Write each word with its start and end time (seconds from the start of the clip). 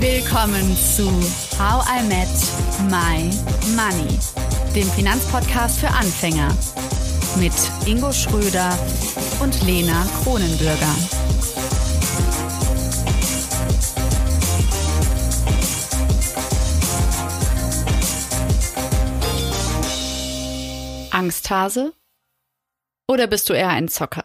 Willkommen 0.00 0.74
zu 0.78 1.10
How 1.58 1.84
I 1.86 2.02
Met 2.08 2.26
My 2.88 3.30
Money, 3.76 4.18
dem 4.74 4.88
Finanzpodcast 4.92 5.78
für 5.80 5.88
Anfänger 5.88 6.48
mit 7.38 7.52
Ingo 7.86 8.10
Schröder 8.10 8.78
und 9.42 9.62
Lena 9.66 10.06
Kronenbürger. 10.22 10.94
Angsthase? 21.10 21.92
Oder 23.06 23.26
bist 23.26 23.50
du 23.50 23.52
eher 23.52 23.68
ein 23.68 23.88
Zocker? 23.88 24.24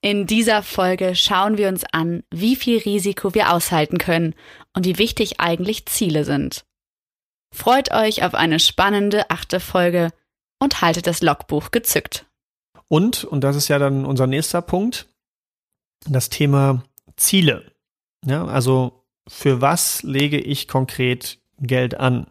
In 0.00 0.26
dieser 0.26 0.62
Folge 0.62 1.14
schauen 1.14 1.58
wir 1.58 1.68
uns 1.68 1.84
an, 1.92 2.22
wie 2.30 2.56
viel 2.56 2.78
Risiko 2.78 3.34
wir 3.34 3.52
aushalten 3.52 3.98
können 3.98 4.34
und 4.76 4.84
wie 4.84 4.98
wichtig 4.98 5.40
eigentlich 5.40 5.86
Ziele 5.86 6.24
sind. 6.24 6.64
Freut 7.52 7.90
euch 7.92 8.22
auf 8.22 8.34
eine 8.34 8.60
spannende 8.60 9.30
achte 9.30 9.58
Folge 9.58 10.10
und 10.60 10.82
haltet 10.82 11.06
das 11.06 11.22
Logbuch 11.22 11.70
gezückt. 11.70 12.26
Und, 12.88 13.24
und 13.24 13.40
das 13.40 13.56
ist 13.56 13.68
ja 13.68 13.78
dann 13.78 14.04
unser 14.04 14.26
nächster 14.26 14.62
Punkt, 14.62 15.08
das 16.06 16.28
Thema 16.28 16.84
Ziele. 17.16 17.72
Ja, 18.24 18.44
also 18.44 19.02
für 19.26 19.60
was 19.60 20.02
lege 20.02 20.38
ich 20.38 20.68
konkret 20.68 21.38
Geld 21.58 21.98
an? 21.98 22.26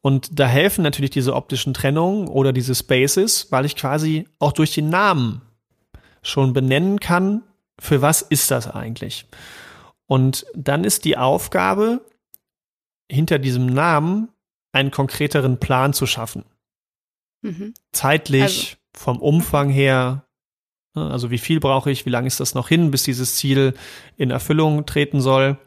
Und 0.00 0.38
da 0.38 0.46
helfen 0.46 0.82
natürlich 0.82 1.10
diese 1.10 1.34
optischen 1.34 1.74
Trennungen 1.74 2.28
oder 2.28 2.52
diese 2.52 2.74
Spaces, 2.74 3.50
weil 3.50 3.64
ich 3.64 3.74
quasi 3.74 4.28
auch 4.38 4.52
durch 4.52 4.74
den 4.74 4.90
Namen 4.90 5.42
schon 6.22 6.52
benennen 6.52 7.00
kann, 7.00 7.42
für 7.80 8.00
was 8.00 8.22
ist 8.22 8.50
das 8.50 8.68
eigentlich? 8.68 9.26
Und 10.08 10.46
dann 10.54 10.82
ist 10.84 11.04
die 11.04 11.16
Aufgabe, 11.16 12.00
hinter 13.10 13.38
diesem 13.38 13.66
Namen 13.66 14.28
einen 14.72 14.90
konkreteren 14.90 15.60
Plan 15.60 15.92
zu 15.92 16.06
schaffen. 16.06 16.44
Mhm. 17.42 17.74
Zeitlich, 17.92 18.42
also. 18.42 18.76
vom 18.94 19.18
Umfang 19.20 19.70
her, 19.70 20.24
ne, 20.94 21.10
also 21.10 21.30
wie 21.30 21.38
viel 21.38 21.60
brauche 21.60 21.90
ich, 21.90 22.06
wie 22.06 22.10
lange 22.10 22.26
ist 22.26 22.40
das 22.40 22.54
noch 22.54 22.68
hin, 22.68 22.90
bis 22.90 23.04
dieses 23.04 23.36
Ziel 23.36 23.74
in 24.16 24.30
Erfüllung 24.30 24.86
treten 24.86 25.20
soll. 25.20 25.58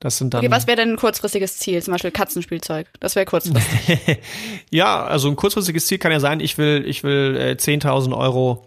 Das 0.00 0.18
sind 0.18 0.34
dann. 0.34 0.40
Okay, 0.44 0.50
was 0.50 0.66
wäre 0.66 0.76
denn 0.76 0.90
ein 0.90 0.96
kurzfristiges 0.96 1.58
Ziel? 1.58 1.82
Zum 1.82 1.92
Beispiel 1.92 2.10
Katzenspielzeug. 2.10 2.88
Das 3.00 3.16
wäre 3.16 3.26
kurzfristig. 3.26 4.18
ja, 4.70 5.04
also 5.04 5.28
ein 5.28 5.36
kurzfristiges 5.36 5.86
Ziel 5.86 5.98
kann 5.98 6.12
ja 6.12 6.20
sein, 6.20 6.40
ich 6.40 6.58
will, 6.58 6.84
ich 6.86 7.04
will 7.04 7.36
äh, 7.36 7.52
10.000 7.52 8.16
Euro 8.16 8.66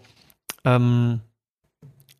ähm, 0.64 1.20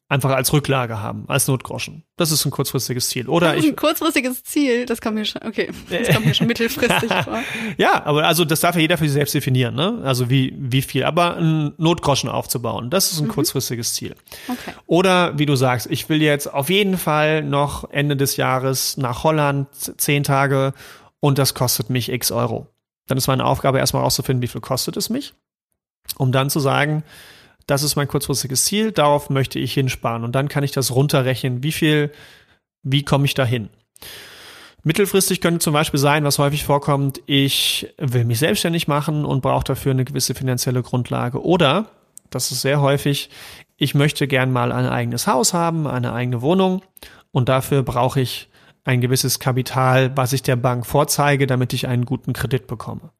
einfach 0.08 0.30
als 0.30 0.52
Rücklage 0.54 1.02
haben, 1.02 1.24
als 1.28 1.46
Notgroschen. 1.48 2.02
Das 2.16 2.32
ist 2.32 2.44
ein 2.46 2.50
kurzfristiges 2.50 3.10
Ziel. 3.10 3.28
Oder 3.28 3.56
ich, 3.56 3.66
ein 3.66 3.76
kurzfristiges 3.76 4.42
Ziel, 4.42 4.86
das 4.86 5.02
kommt 5.02 5.16
mir 5.16 5.26
schon, 5.26 5.42
okay, 5.42 5.70
das 5.90 6.14
kommt 6.14 6.26
mir 6.26 6.34
schon 6.34 6.46
mittelfristig 6.48 7.12
vor. 7.24 7.40
Ja, 7.76 8.04
aber 8.06 8.26
also 8.26 8.46
das 8.46 8.60
darf 8.60 8.74
ja 8.74 8.80
jeder 8.80 8.96
für 8.96 9.04
sich 9.04 9.12
selbst 9.12 9.34
definieren, 9.34 9.74
ne? 9.74 10.00
Also 10.04 10.30
wie, 10.30 10.54
wie 10.56 10.80
viel. 10.80 11.04
Aber 11.04 11.36
ein 11.36 11.74
Notgroschen 11.76 12.30
aufzubauen, 12.30 12.88
das 12.88 13.12
ist 13.12 13.20
ein 13.20 13.26
mhm. 13.26 13.32
kurzfristiges 13.32 13.94
Ziel. 13.94 14.14
Okay. 14.48 14.72
Oder 14.86 15.38
wie 15.38 15.46
du 15.46 15.56
sagst, 15.56 15.86
ich 15.90 16.08
will 16.08 16.22
jetzt 16.22 16.46
auf 16.46 16.70
jeden 16.70 16.96
Fall 16.96 17.42
noch 17.42 17.90
Ende 17.90 18.16
des 18.16 18.36
Jahres 18.36 18.96
nach 18.96 19.24
Holland, 19.24 19.68
zehn 19.98 20.24
Tage 20.24 20.72
und 21.20 21.36
das 21.36 21.52
kostet 21.52 21.90
mich 21.90 22.10
x 22.10 22.32
Euro. 22.32 22.66
Dann 23.08 23.18
ist 23.18 23.26
meine 23.26 23.44
Aufgabe 23.44 23.78
erstmal 23.78 24.02
rauszufinden, 24.02 24.42
wie 24.42 24.48
viel 24.48 24.60
kostet 24.62 24.96
es 24.96 25.10
mich, 25.10 25.34
um 26.16 26.32
dann 26.32 26.48
zu 26.48 26.60
sagen, 26.60 27.04
das 27.68 27.82
ist 27.82 27.96
mein 27.96 28.08
kurzfristiges 28.08 28.64
Ziel, 28.64 28.92
darauf 28.92 29.30
möchte 29.30 29.58
ich 29.58 29.74
hinsparen. 29.74 30.24
Und 30.24 30.32
dann 30.32 30.48
kann 30.48 30.64
ich 30.64 30.72
das 30.72 30.90
runterrechnen, 30.90 31.62
wie 31.62 31.70
viel, 31.70 32.10
wie 32.82 33.04
komme 33.04 33.26
ich 33.26 33.34
dahin. 33.34 33.68
Mittelfristig 34.84 35.42
könnte 35.42 35.58
zum 35.60 35.74
Beispiel 35.74 36.00
sein, 36.00 36.24
was 36.24 36.38
häufig 36.38 36.64
vorkommt, 36.64 37.20
ich 37.26 37.92
will 37.98 38.24
mich 38.24 38.38
selbstständig 38.38 38.88
machen 38.88 39.26
und 39.26 39.42
brauche 39.42 39.64
dafür 39.64 39.92
eine 39.92 40.06
gewisse 40.06 40.34
finanzielle 40.34 40.82
Grundlage. 40.82 41.44
Oder, 41.44 41.90
das 42.30 42.50
ist 42.52 42.62
sehr 42.62 42.80
häufig, 42.80 43.28
ich 43.76 43.94
möchte 43.94 44.26
gern 44.26 44.50
mal 44.50 44.72
ein 44.72 44.86
eigenes 44.86 45.26
Haus 45.26 45.52
haben, 45.52 45.86
eine 45.86 46.14
eigene 46.14 46.40
Wohnung 46.40 46.82
und 47.32 47.50
dafür 47.50 47.82
brauche 47.82 48.20
ich 48.20 48.48
ein 48.84 49.02
gewisses 49.02 49.40
Kapital, 49.40 50.16
was 50.16 50.32
ich 50.32 50.42
der 50.42 50.56
Bank 50.56 50.86
vorzeige, 50.86 51.46
damit 51.46 51.74
ich 51.74 51.86
einen 51.86 52.06
guten 52.06 52.32
Kredit 52.32 52.66
bekomme. 52.66 53.10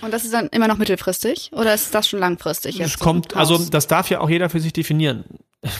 Und 0.00 0.12
das 0.12 0.24
ist 0.24 0.32
dann 0.32 0.48
immer 0.48 0.68
noch 0.68 0.78
mittelfristig 0.78 1.50
oder 1.52 1.74
ist 1.74 1.94
das 1.94 2.08
schon 2.08 2.20
langfristig 2.20 2.78
jetzt? 2.78 2.94
Es 2.94 2.98
kommt, 2.98 3.36
also 3.36 3.58
das 3.58 3.86
darf 3.86 4.08
ja 4.08 4.20
auch 4.20 4.30
jeder 4.30 4.48
für 4.48 4.60
sich 4.60 4.72
definieren. 4.72 5.24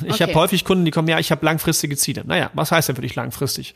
Ich 0.04 0.14
okay. 0.14 0.24
habe 0.24 0.34
häufig 0.34 0.64
Kunden, 0.64 0.84
die 0.84 0.90
kommen, 0.90 1.08
ja, 1.08 1.18
ich 1.18 1.30
habe 1.30 1.44
langfristige 1.44 1.96
Ziele. 1.96 2.22
Naja, 2.26 2.50
was 2.52 2.70
heißt 2.70 2.88
denn 2.88 2.96
für 2.96 3.02
dich 3.02 3.14
langfristig? 3.14 3.74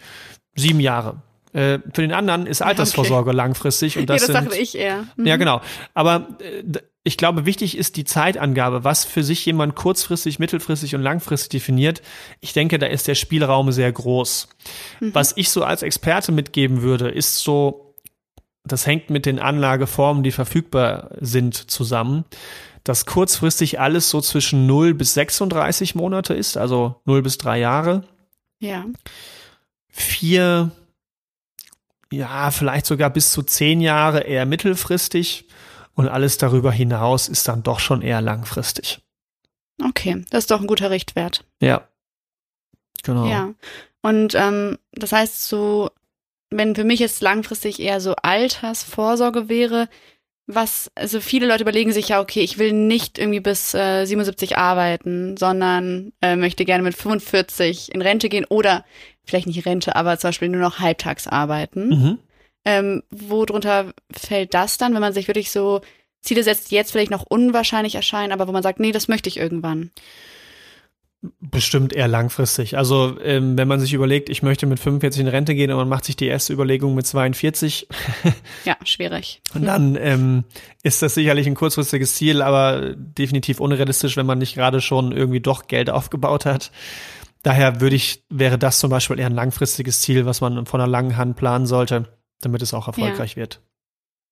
Sieben 0.55 0.81
Jahre. 0.81 1.22
Äh, 1.55 1.78
für 1.95 2.03
den 2.03 2.12
anderen 2.12 2.47
ist 2.47 2.62
Altersvorsorge 2.62 3.31
okay. 3.31 3.37
langfristig 3.37 3.97
und 3.97 4.06
das, 4.11 4.22
ja, 4.22 4.27
das 4.27 4.37
sind, 4.37 4.50
dachte 4.50 4.61
ich 4.61 4.77
eher. 4.77 5.06
Mhm. 5.17 5.27
Ja, 5.27 5.37
genau. 5.37 5.62
Aber 5.95 6.28
äh, 6.41 6.62
ich 7.05 7.16
glaube, 7.16 7.47
wichtig 7.47 7.77
ist 7.77 7.97
die 7.97 8.05
Zeitangabe, 8.05 8.83
was 8.83 9.05
für 9.05 9.22
sich 9.22 9.45
jemand 9.47 9.77
kurzfristig, 9.77 10.39
mittelfristig 10.39 10.95
und 10.95 11.03
langfristig 11.03 11.51
definiert. 11.51 12.03
Ich 12.41 12.55
denke, 12.55 12.78
da 12.78 12.87
ist 12.87 13.06
der 13.06 13.15
Spielraum 13.15 13.72
sehr 13.72 13.93
groß. 13.93 14.49
Mhm. 15.01 15.15
Was 15.15 15.34
ich 15.37 15.51
so 15.51 15.62
als 15.65 15.83
Experte 15.83 16.33
mitgeben 16.33 16.83
würde, 16.83 17.09
ist 17.09 17.39
so 17.39 17.84
das 18.65 18.87
hängt 18.87 19.11
mit 19.11 19.27
den 19.27 19.39
Anlageformen, 19.39 20.23
die 20.23 20.33
verfügbar 20.33 21.11
sind, 21.21 21.71
zusammen, 21.71 22.25
dass 22.83 23.07
kurzfristig 23.07 23.81
alles 23.81 24.11
so 24.11 24.21
zwischen 24.21 24.67
0 24.67 24.95
bis 24.95 25.15
36 25.15 25.95
Monate 25.95 26.35
ist, 26.35 26.57
also 26.57 27.01
0 27.05 27.23
bis 27.23 27.39
3 27.39 27.59
Jahre. 27.59 28.05
Ja. 28.59 28.87
Vier, 29.89 30.71
ja, 32.11 32.51
vielleicht 32.51 32.87
sogar 32.87 33.11
bis 33.11 33.33
zu 33.33 33.43
10 33.43 33.81
Jahre 33.81 34.21
eher 34.21 34.47
mittelfristig 34.47 35.47
und 35.95 36.09
alles 36.09 36.39
darüber 36.39 36.73
hinaus 36.73 37.29
ist 37.29 37.47
dann 37.49 37.63
doch 37.63 37.81
schon 37.81 38.03
eher 38.03 38.21
langfristig. 38.21 39.01
Okay, 39.83 40.25
das 40.31 40.45
ist 40.45 40.51
doch 40.51 40.61
ein 40.61 40.67
guter 40.67 40.91
Richtwert. 40.91 41.45
Ja. 41.61 41.87
Genau. 43.03 43.27
Ja. 43.27 43.53
Und 44.03 44.35
ähm, 44.35 44.79
das 44.93 45.13
heißt, 45.13 45.49
so 45.49 45.91
wenn 46.56 46.75
für 46.75 46.84
mich 46.84 47.00
jetzt 47.00 47.20
langfristig 47.20 47.81
eher 47.81 48.00
so 48.00 48.15
Altersvorsorge 48.22 49.48
wäre, 49.48 49.88
was, 50.47 50.91
also 50.94 51.20
viele 51.20 51.47
Leute 51.47 51.62
überlegen 51.62 51.92
sich 51.92 52.10
ja, 52.10 52.20
okay, 52.20 52.41
ich 52.41 52.59
will 52.59 52.72
nicht 52.72 53.19
irgendwie 53.19 53.41
bis 53.41 53.75
äh, 53.75 54.04
77 54.04 54.59
arbeiten, 54.59 55.37
sondern 55.37 56.12
äh, 56.20 56.37
möchte 56.37 56.65
gerne 56.65 56.82
mit 56.82 56.94
45 56.94 57.94
in 57.94 58.03
Rente 58.03 58.28
gehen 58.28 58.44
oder 58.44 58.84
vielleicht 59.25 59.47
nicht 59.47 59.65
Rente, 59.65 59.97
aber 59.97 60.19
zum 60.19 60.28
Beispiel 60.28 60.48
nur 60.48 60.60
noch 60.60 60.81
halbtags 60.81 61.26
arbeiten. 61.26 61.88
Mhm. 61.88 62.19
Ähm, 62.66 63.03
wo 63.10 63.44
drunter 63.44 63.92
fällt 64.12 64.54
das 64.54 64.78
dann, 64.78 64.94
wenn 64.94 65.00
man 65.00 65.12
sich 65.12 65.28
wirklich 65.28 65.50
so 65.50 65.81
Ziele 66.21 66.42
setzt, 66.42 66.71
die 66.71 66.75
jetzt 66.75 66.92
vielleicht 66.92 67.10
noch 67.10 67.25
unwahrscheinlich 67.26 67.94
erscheinen, 67.94 68.32
aber 68.32 68.47
wo 68.47 68.53
man 68.53 68.62
sagt, 68.62 68.81
nee, 68.81 68.92
das 68.92 69.09
möchte 69.09 69.28
ich 69.28 69.38
irgendwann? 69.38 69.91
Bestimmt 71.41 71.95
eher 71.95 72.09
langfristig. 72.09 72.77
Also 72.77 73.19
ähm, 73.23 73.57
wenn 73.57 73.67
man 73.67 73.81
sich 73.81 73.95
überlegt, 73.95 74.29
ich 74.29 74.43
möchte 74.43 74.67
mit 74.67 74.79
45 74.79 75.23
in 75.23 75.29
Rente 75.29 75.55
gehen 75.55 75.71
und 75.71 75.79
man 75.79 75.89
macht 75.89 76.05
sich 76.05 76.17
die 76.17 76.27
erste 76.27 76.53
Überlegung 76.53 76.95
mit 76.95 77.07
42. 77.07 77.89
ja, 78.65 78.77
schwierig. 78.85 79.41
Und 79.55 79.65
dann 79.65 79.97
ähm, 79.97 80.45
ist 80.83 81.01
das 81.01 81.15
sicherlich 81.15 81.47
ein 81.47 81.55
kurzfristiges 81.55 82.17
Ziel, 82.17 82.43
aber 82.43 82.95
definitiv 82.95 83.61
unrealistisch, 83.61 84.19
wenn 84.19 84.27
man 84.27 84.39
nicht 84.39 84.55
gerade 84.55 84.83
schon 84.83 85.13
irgendwie 85.13 85.41
doch 85.41 85.67
Geld 85.67 85.89
aufgebaut 85.89 86.45
hat. 86.45 86.71
Daher 87.43 87.81
würde 87.81 87.97
ich, 87.97 88.25
wäre 88.29 88.59
das 88.59 88.79
zum 88.79 88.91
Beispiel 88.91 89.19
eher 89.19 89.27
ein 89.27 89.34
langfristiges 89.34 90.03
Ziel, 90.03 90.27
was 90.27 90.43
man 90.43 90.67
von 90.67 90.81
einer 90.81 90.91
langen 90.91 91.17
Hand 91.17 91.37
planen 91.37 91.67
sollte, 91.67 92.19
damit 92.43 92.61
es 92.61 92.75
auch 92.75 92.87
erfolgreich 92.87 93.33
ja. 93.33 93.37
wird. 93.37 93.63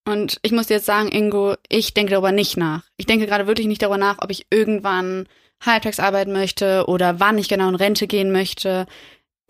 Und 0.04 0.38
ich 0.42 0.52
muss 0.52 0.66
dir 0.66 0.74
jetzt 0.74 0.86
sagen, 0.86 1.10
Ingo, 1.10 1.54
ich 1.68 1.94
denke 1.94 2.10
darüber 2.12 2.32
nicht 2.32 2.56
nach. 2.56 2.82
Ich 2.96 3.06
denke 3.06 3.26
gerade 3.26 3.46
wirklich 3.46 3.66
nicht 3.66 3.82
darüber 3.82 3.98
nach, 3.98 4.18
ob 4.20 4.30
ich 4.30 4.46
irgendwann 4.50 5.26
halbtags 5.62 6.00
arbeiten 6.00 6.32
möchte 6.32 6.84
oder 6.86 7.20
wann 7.20 7.38
ich 7.38 7.48
genau 7.48 7.68
in 7.68 7.74
Rente 7.74 8.06
gehen 8.06 8.32
möchte. 8.32 8.86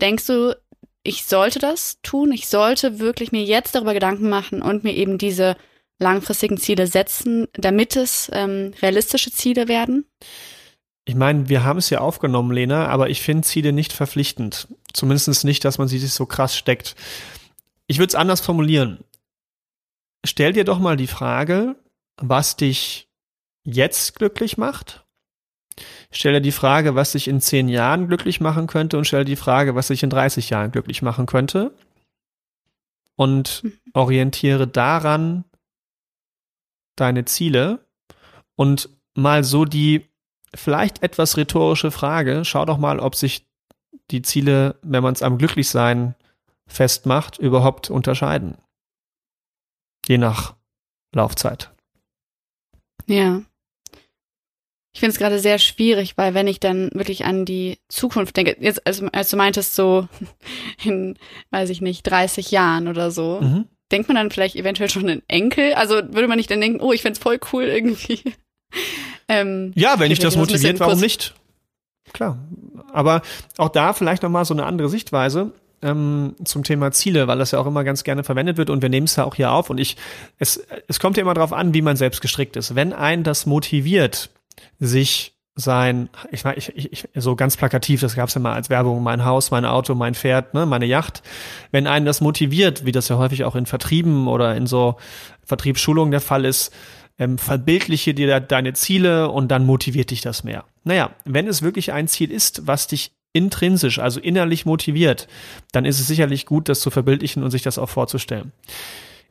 Denkst 0.01 0.27
du, 0.27 0.55
ich 1.03 1.25
sollte 1.25 1.59
das 1.59 1.99
tun? 2.01 2.31
Ich 2.31 2.47
sollte 2.47 2.99
wirklich 2.99 3.31
mir 3.31 3.43
jetzt 3.43 3.75
darüber 3.75 3.93
Gedanken 3.93 4.29
machen 4.29 4.61
und 4.61 4.83
mir 4.83 4.93
eben 4.93 5.17
diese 5.17 5.57
langfristigen 5.99 6.57
Ziele 6.57 6.87
setzen, 6.87 7.47
damit 7.53 7.95
es 7.95 8.29
ähm, 8.33 8.73
realistische 8.81 9.31
Ziele 9.31 9.67
werden? 9.67 10.05
Ich 11.05 11.15
meine, 11.15 11.49
wir 11.49 11.63
haben 11.63 11.79
es 11.79 11.89
ja 11.89 11.99
aufgenommen, 11.99 12.51
Lena, 12.51 12.87
aber 12.87 13.09
ich 13.09 13.21
finde 13.21 13.43
Ziele 13.43 13.73
nicht 13.73 13.91
verpflichtend. 13.91 14.67
Zumindest 14.93 15.43
nicht, 15.43 15.65
dass 15.65 15.77
man 15.77 15.87
sie 15.87 15.99
sich 15.99 16.13
so 16.13 16.25
krass 16.25 16.55
steckt. 16.55 16.95
Ich 17.87 17.97
würde 17.97 18.09
es 18.09 18.15
anders 18.15 18.39
formulieren. 18.39 19.03
Stell 20.25 20.53
dir 20.53 20.63
doch 20.63 20.79
mal 20.79 20.95
die 20.95 21.07
Frage, 21.07 21.75
was 22.21 22.55
dich 22.55 23.09
jetzt 23.65 24.15
glücklich 24.15 24.57
macht 24.57 25.02
Stell 26.11 26.33
dir 26.33 26.41
die 26.41 26.51
Frage, 26.51 26.95
was 26.95 27.13
dich 27.13 27.27
in 27.27 27.41
zehn 27.41 27.67
Jahren 27.67 28.07
glücklich 28.07 28.39
machen 28.39 28.67
könnte 28.67 28.97
und 28.97 29.05
stell 29.05 29.25
dir 29.25 29.31
die 29.31 29.35
Frage, 29.35 29.75
was 29.75 29.87
dich 29.87 30.03
in 30.03 30.09
30 30.09 30.49
Jahren 30.49 30.71
glücklich 30.71 31.01
machen 31.01 31.25
könnte. 31.25 31.73
Und 33.15 33.63
mhm. 33.63 33.73
orientiere 33.93 34.67
daran 34.67 35.43
deine 36.95 37.25
Ziele 37.25 37.85
und 38.55 38.89
mal 39.15 39.43
so 39.43 39.65
die 39.65 40.05
vielleicht 40.53 41.03
etwas 41.03 41.37
rhetorische 41.37 41.91
Frage, 41.91 42.45
schau 42.45 42.65
doch 42.65 42.77
mal, 42.77 42.99
ob 42.99 43.15
sich 43.15 43.47
die 44.11 44.21
Ziele, 44.21 44.75
wenn 44.81 45.03
man 45.03 45.13
es 45.13 45.23
am 45.23 45.37
Glücklichsein 45.37 46.15
festmacht, 46.67 47.37
überhaupt 47.37 47.89
unterscheiden. 47.89 48.57
Je 50.07 50.17
nach 50.17 50.55
Laufzeit. 51.13 51.71
Ja. 53.05 53.41
Ich 54.93 54.99
finde 54.99 55.13
es 55.13 55.17
gerade 55.17 55.39
sehr 55.39 55.57
schwierig, 55.57 56.17
weil 56.17 56.35
wenn 56.35 56.47
ich 56.47 56.59
dann 56.59 56.91
wirklich 56.93 57.25
an 57.25 57.45
die 57.45 57.79
Zukunft 57.89 58.37
denke, 58.37 58.55
jetzt 58.59 58.85
als, 58.85 59.01
als 59.11 59.29
du 59.31 59.37
meintest 59.37 59.75
so 59.75 60.07
in, 60.83 61.17
weiß 61.49 61.69
ich 61.71 61.81
nicht, 61.81 62.03
30 62.03 62.51
Jahren 62.51 62.87
oder 62.87 63.09
so, 63.09 63.39
mhm. 63.41 63.65
denkt 63.91 64.07
man 64.07 64.15
dann 64.15 64.29
vielleicht 64.29 64.55
eventuell 64.55 64.89
schon 64.89 65.09
in 65.09 65.23
Enkel? 65.27 65.73
Also 65.73 65.95
würde 65.95 66.27
man 66.27 66.37
nicht 66.37 66.51
dann 66.51 66.61
denken, 66.61 66.79
oh, 66.79 66.93
ich 66.93 67.01
find's 67.01 67.19
voll 67.19 67.39
cool 67.51 67.63
irgendwie. 67.63 68.21
ähm, 69.27 69.71
ja, 69.75 69.99
wenn 69.99 70.11
ich 70.11 70.19
das 70.19 70.37
motiviert, 70.37 70.79
warum 70.79 70.99
nicht? 70.99 71.33
Klar. 72.13 72.37
Aber 72.91 73.23
auch 73.57 73.69
da 73.69 73.93
vielleicht 73.93 74.21
nochmal 74.21 74.45
so 74.45 74.53
eine 74.53 74.65
andere 74.65 74.89
Sichtweise 74.89 75.53
ähm, 75.81 76.35
zum 76.43 76.63
Thema 76.63 76.91
Ziele, 76.91 77.27
weil 77.27 77.39
das 77.39 77.51
ja 77.51 77.59
auch 77.59 77.65
immer 77.65 77.83
ganz 77.83 78.03
gerne 78.03 78.23
verwendet 78.23 78.57
wird 78.57 78.69
und 78.69 78.83
wir 78.83 78.89
nehmen 78.89 79.05
es 79.05 79.15
ja 79.15 79.25
auch 79.25 79.35
hier 79.35 79.51
auf 79.51 79.71
und 79.71 79.79
ich, 79.79 79.97
es, 80.37 80.65
es 80.87 80.99
kommt 80.99 81.17
ja 81.17 81.21
immer 81.21 81.33
darauf 81.33 81.53
an, 81.53 81.73
wie 81.73 81.81
man 81.81 81.97
selbst 81.97 82.21
gestrickt 82.21 82.55
ist. 82.55 82.75
Wenn 82.75 82.93
einen 82.93 83.23
das 83.23 83.47
motiviert, 83.47 84.29
sich 84.79 85.33
sein, 85.55 86.09
ich, 86.31 86.45
ich, 86.45 86.91
ich 86.91 87.07
so 87.15 87.35
ganz 87.35 87.57
plakativ, 87.57 88.01
das 88.01 88.15
gab 88.15 88.29
es 88.29 88.35
ja 88.35 88.41
mal 88.41 88.53
als 88.53 88.69
Werbung, 88.69 89.03
mein 89.03 89.23
Haus, 89.23 89.51
mein 89.51 89.65
Auto, 89.65 89.93
mein 89.93 90.15
Pferd, 90.15 90.53
ne, 90.53 90.65
meine 90.65 90.85
Yacht. 90.85 91.21
Wenn 91.71 91.85
einen 91.85 92.05
das 92.05 92.21
motiviert, 92.21 92.85
wie 92.85 92.91
das 92.91 93.07
ja 93.09 93.17
häufig 93.17 93.43
auch 93.43 93.55
in 93.55 93.67
Vertrieben 93.67 94.27
oder 94.27 94.55
in 94.55 94.65
so 94.65 94.95
Vertriebsschulungen 95.43 96.11
der 96.11 96.21
Fall 96.21 96.45
ist, 96.45 96.73
ähm, 97.19 97.37
verbildliche 97.37 98.15
dir 98.15 98.39
deine 98.39 98.73
Ziele 98.73 99.29
und 99.29 99.49
dann 99.49 99.65
motiviert 99.65 100.09
dich 100.09 100.21
das 100.21 100.43
mehr. 100.43 100.65
Naja, 100.83 101.11
wenn 101.25 101.47
es 101.47 101.61
wirklich 101.61 101.91
ein 101.93 102.07
Ziel 102.07 102.31
ist, 102.31 102.65
was 102.65 102.87
dich 102.87 103.11
intrinsisch, 103.31 103.99
also 103.99 104.19
innerlich 104.19 104.65
motiviert, 104.65 105.27
dann 105.71 105.85
ist 105.85 105.99
es 105.99 106.07
sicherlich 106.07 106.45
gut, 106.47 106.69
das 106.69 106.81
zu 106.81 106.89
verbildlichen 106.89 107.43
und 107.43 107.51
sich 107.51 107.61
das 107.61 107.77
auch 107.77 107.89
vorzustellen. 107.89 108.51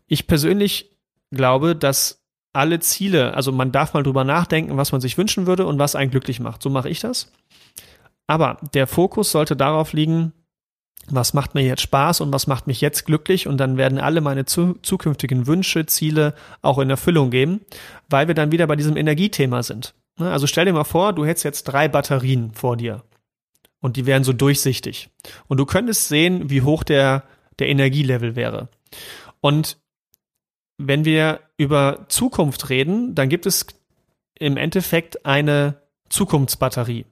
Ich 0.06 0.26
persönlich 0.26 0.90
glaube, 1.32 1.74
dass 1.74 2.21
alle 2.52 2.80
Ziele, 2.80 3.34
also 3.34 3.52
man 3.52 3.72
darf 3.72 3.94
mal 3.94 4.02
drüber 4.02 4.24
nachdenken, 4.24 4.76
was 4.76 4.92
man 4.92 5.00
sich 5.00 5.16
wünschen 5.16 5.46
würde 5.46 5.66
und 5.66 5.78
was 5.78 5.96
einen 5.96 6.10
glücklich 6.10 6.40
macht. 6.40 6.62
So 6.62 6.70
mache 6.70 6.90
ich 6.90 7.00
das. 7.00 7.32
Aber 8.26 8.58
der 8.74 8.86
Fokus 8.86 9.32
sollte 9.32 9.56
darauf 9.56 9.92
liegen, 9.92 10.32
was 11.08 11.34
macht 11.34 11.54
mir 11.54 11.62
jetzt 11.62 11.82
Spaß 11.82 12.20
und 12.20 12.32
was 12.32 12.46
macht 12.46 12.66
mich 12.66 12.80
jetzt 12.80 13.04
glücklich 13.04 13.48
und 13.48 13.58
dann 13.58 13.76
werden 13.76 13.98
alle 13.98 14.20
meine 14.20 14.44
zu, 14.44 14.74
zukünftigen 14.82 15.46
Wünsche, 15.46 15.86
Ziele 15.86 16.34
auch 16.60 16.78
in 16.78 16.90
Erfüllung 16.90 17.30
gehen, 17.30 17.60
weil 18.08 18.28
wir 18.28 18.34
dann 18.34 18.52
wieder 18.52 18.66
bei 18.66 18.76
diesem 18.76 18.96
Energiethema 18.96 19.62
sind. 19.62 19.94
Ne, 20.18 20.30
also 20.30 20.46
stell 20.46 20.66
dir 20.66 20.72
mal 20.72 20.84
vor, 20.84 21.12
du 21.12 21.24
hättest 21.24 21.44
jetzt 21.44 21.64
drei 21.64 21.88
Batterien 21.88 22.52
vor 22.52 22.76
dir 22.76 23.02
und 23.80 23.96
die 23.96 24.06
wären 24.06 24.24
so 24.24 24.32
durchsichtig 24.32 25.10
und 25.48 25.58
du 25.58 25.66
könntest 25.66 26.08
sehen, 26.08 26.50
wie 26.50 26.62
hoch 26.62 26.84
der, 26.84 27.24
der 27.58 27.68
Energielevel 27.68 28.36
wäre. 28.36 28.68
Und 29.40 29.78
wenn 30.78 31.04
wir 31.04 31.40
über 31.62 32.06
Zukunft 32.08 32.68
reden, 32.68 33.14
dann 33.14 33.28
gibt 33.28 33.46
es 33.46 33.66
im 34.38 34.56
Endeffekt 34.56 35.24
eine 35.24 35.80
Zukunftsbatterie. 36.08 37.06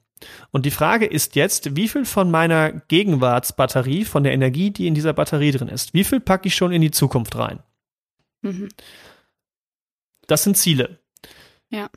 Und 0.51 0.67
die 0.67 0.71
Frage 0.71 1.07
ist 1.07 1.35
jetzt, 1.37 1.77
wie 1.77 1.89
viel 1.89 2.05
von 2.05 2.31
meiner 2.31 2.73
Gegenwartsbatterie, 2.73 4.05
von 4.05 4.25
der 4.25 4.33
Energie, 4.33 4.71
die 4.71 4.87
in 4.87 4.95
dieser 4.95 5.13
Batterie 5.13 5.53
drin 5.53 5.69
ist, 5.69 5.95
wie 5.95 6.05
viel 6.05 6.21
packe 6.21 6.49
ich 6.49 6.55
schon 6.55 6.73
in 6.73 6.83
die 6.83 6.91
Zukunft 6.91 7.37
rein? 7.37 7.61
Mhm. 8.43 8.69
Das 10.27 10.43
sind 10.43 10.57
Ziele. 10.57 10.99
Ja. 11.71 11.89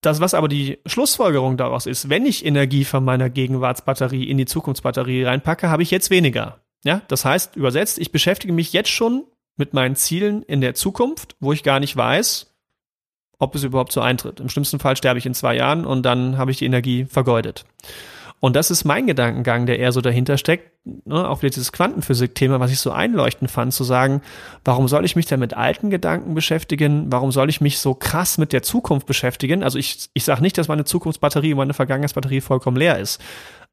Das, 0.00 0.20
was 0.20 0.34
aber 0.34 0.48
die 0.48 0.78
Schlussfolgerung 0.86 1.56
daraus 1.56 1.86
ist, 1.86 2.08
wenn 2.08 2.24
ich 2.24 2.44
Energie 2.44 2.84
von 2.84 3.04
meiner 3.04 3.30
Gegenwartsbatterie 3.30 4.24
in 4.24 4.38
die 4.38 4.46
Zukunftsbatterie 4.46 5.24
reinpacke, 5.24 5.70
habe 5.70 5.82
ich 5.82 5.90
jetzt 5.90 6.10
weniger. 6.10 6.62
Ja, 6.84 7.02
das 7.08 7.24
heißt, 7.24 7.56
übersetzt, 7.56 7.98
ich 7.98 8.12
beschäftige 8.12 8.52
mich 8.52 8.72
jetzt 8.72 8.90
schon 8.90 9.24
mit 9.58 9.74
meinen 9.74 9.96
Zielen 9.96 10.42
in 10.42 10.60
der 10.60 10.74
Zukunft, 10.74 11.36
wo 11.40 11.52
ich 11.52 11.62
gar 11.62 11.80
nicht 11.80 11.96
weiß, 11.96 12.54
ob 13.38 13.54
es 13.54 13.64
überhaupt 13.64 13.92
so 13.92 14.00
eintritt. 14.00 14.40
Im 14.40 14.48
schlimmsten 14.48 14.78
Fall 14.78 14.96
sterbe 14.96 15.18
ich 15.18 15.26
in 15.26 15.34
zwei 15.34 15.54
Jahren 15.54 15.84
und 15.84 16.02
dann 16.02 16.38
habe 16.38 16.50
ich 16.50 16.58
die 16.58 16.66
Energie 16.66 17.04
vergeudet. 17.04 17.64
Und 18.40 18.54
das 18.54 18.70
ist 18.70 18.84
mein 18.84 19.08
Gedankengang, 19.08 19.66
der 19.66 19.80
eher 19.80 19.90
so 19.90 20.00
dahinter 20.00 20.38
steckt, 20.38 20.70
ne, 20.84 21.28
auch 21.28 21.40
dieses 21.40 21.72
Quantenphysik-Thema, 21.72 22.60
was 22.60 22.70
ich 22.70 22.78
so 22.78 22.92
einleuchtend 22.92 23.50
fand, 23.50 23.74
zu 23.74 23.82
sagen, 23.82 24.22
warum 24.64 24.86
soll 24.86 25.04
ich 25.04 25.16
mich 25.16 25.26
denn 25.26 25.40
mit 25.40 25.54
alten 25.54 25.90
Gedanken 25.90 26.34
beschäftigen? 26.34 27.10
Warum 27.10 27.32
soll 27.32 27.48
ich 27.48 27.60
mich 27.60 27.78
so 27.78 27.94
krass 27.94 28.38
mit 28.38 28.52
der 28.52 28.62
Zukunft 28.62 29.06
beschäftigen? 29.06 29.64
Also 29.64 29.78
ich, 29.78 30.08
ich 30.14 30.24
sage 30.24 30.42
nicht, 30.42 30.56
dass 30.56 30.68
meine 30.68 30.84
Zukunftsbatterie 30.84 31.52
und 31.52 31.58
meine 31.58 31.74
Vergangenheitsbatterie 31.74 32.40
vollkommen 32.40 32.76
leer 32.76 32.98
ist. 32.98 33.20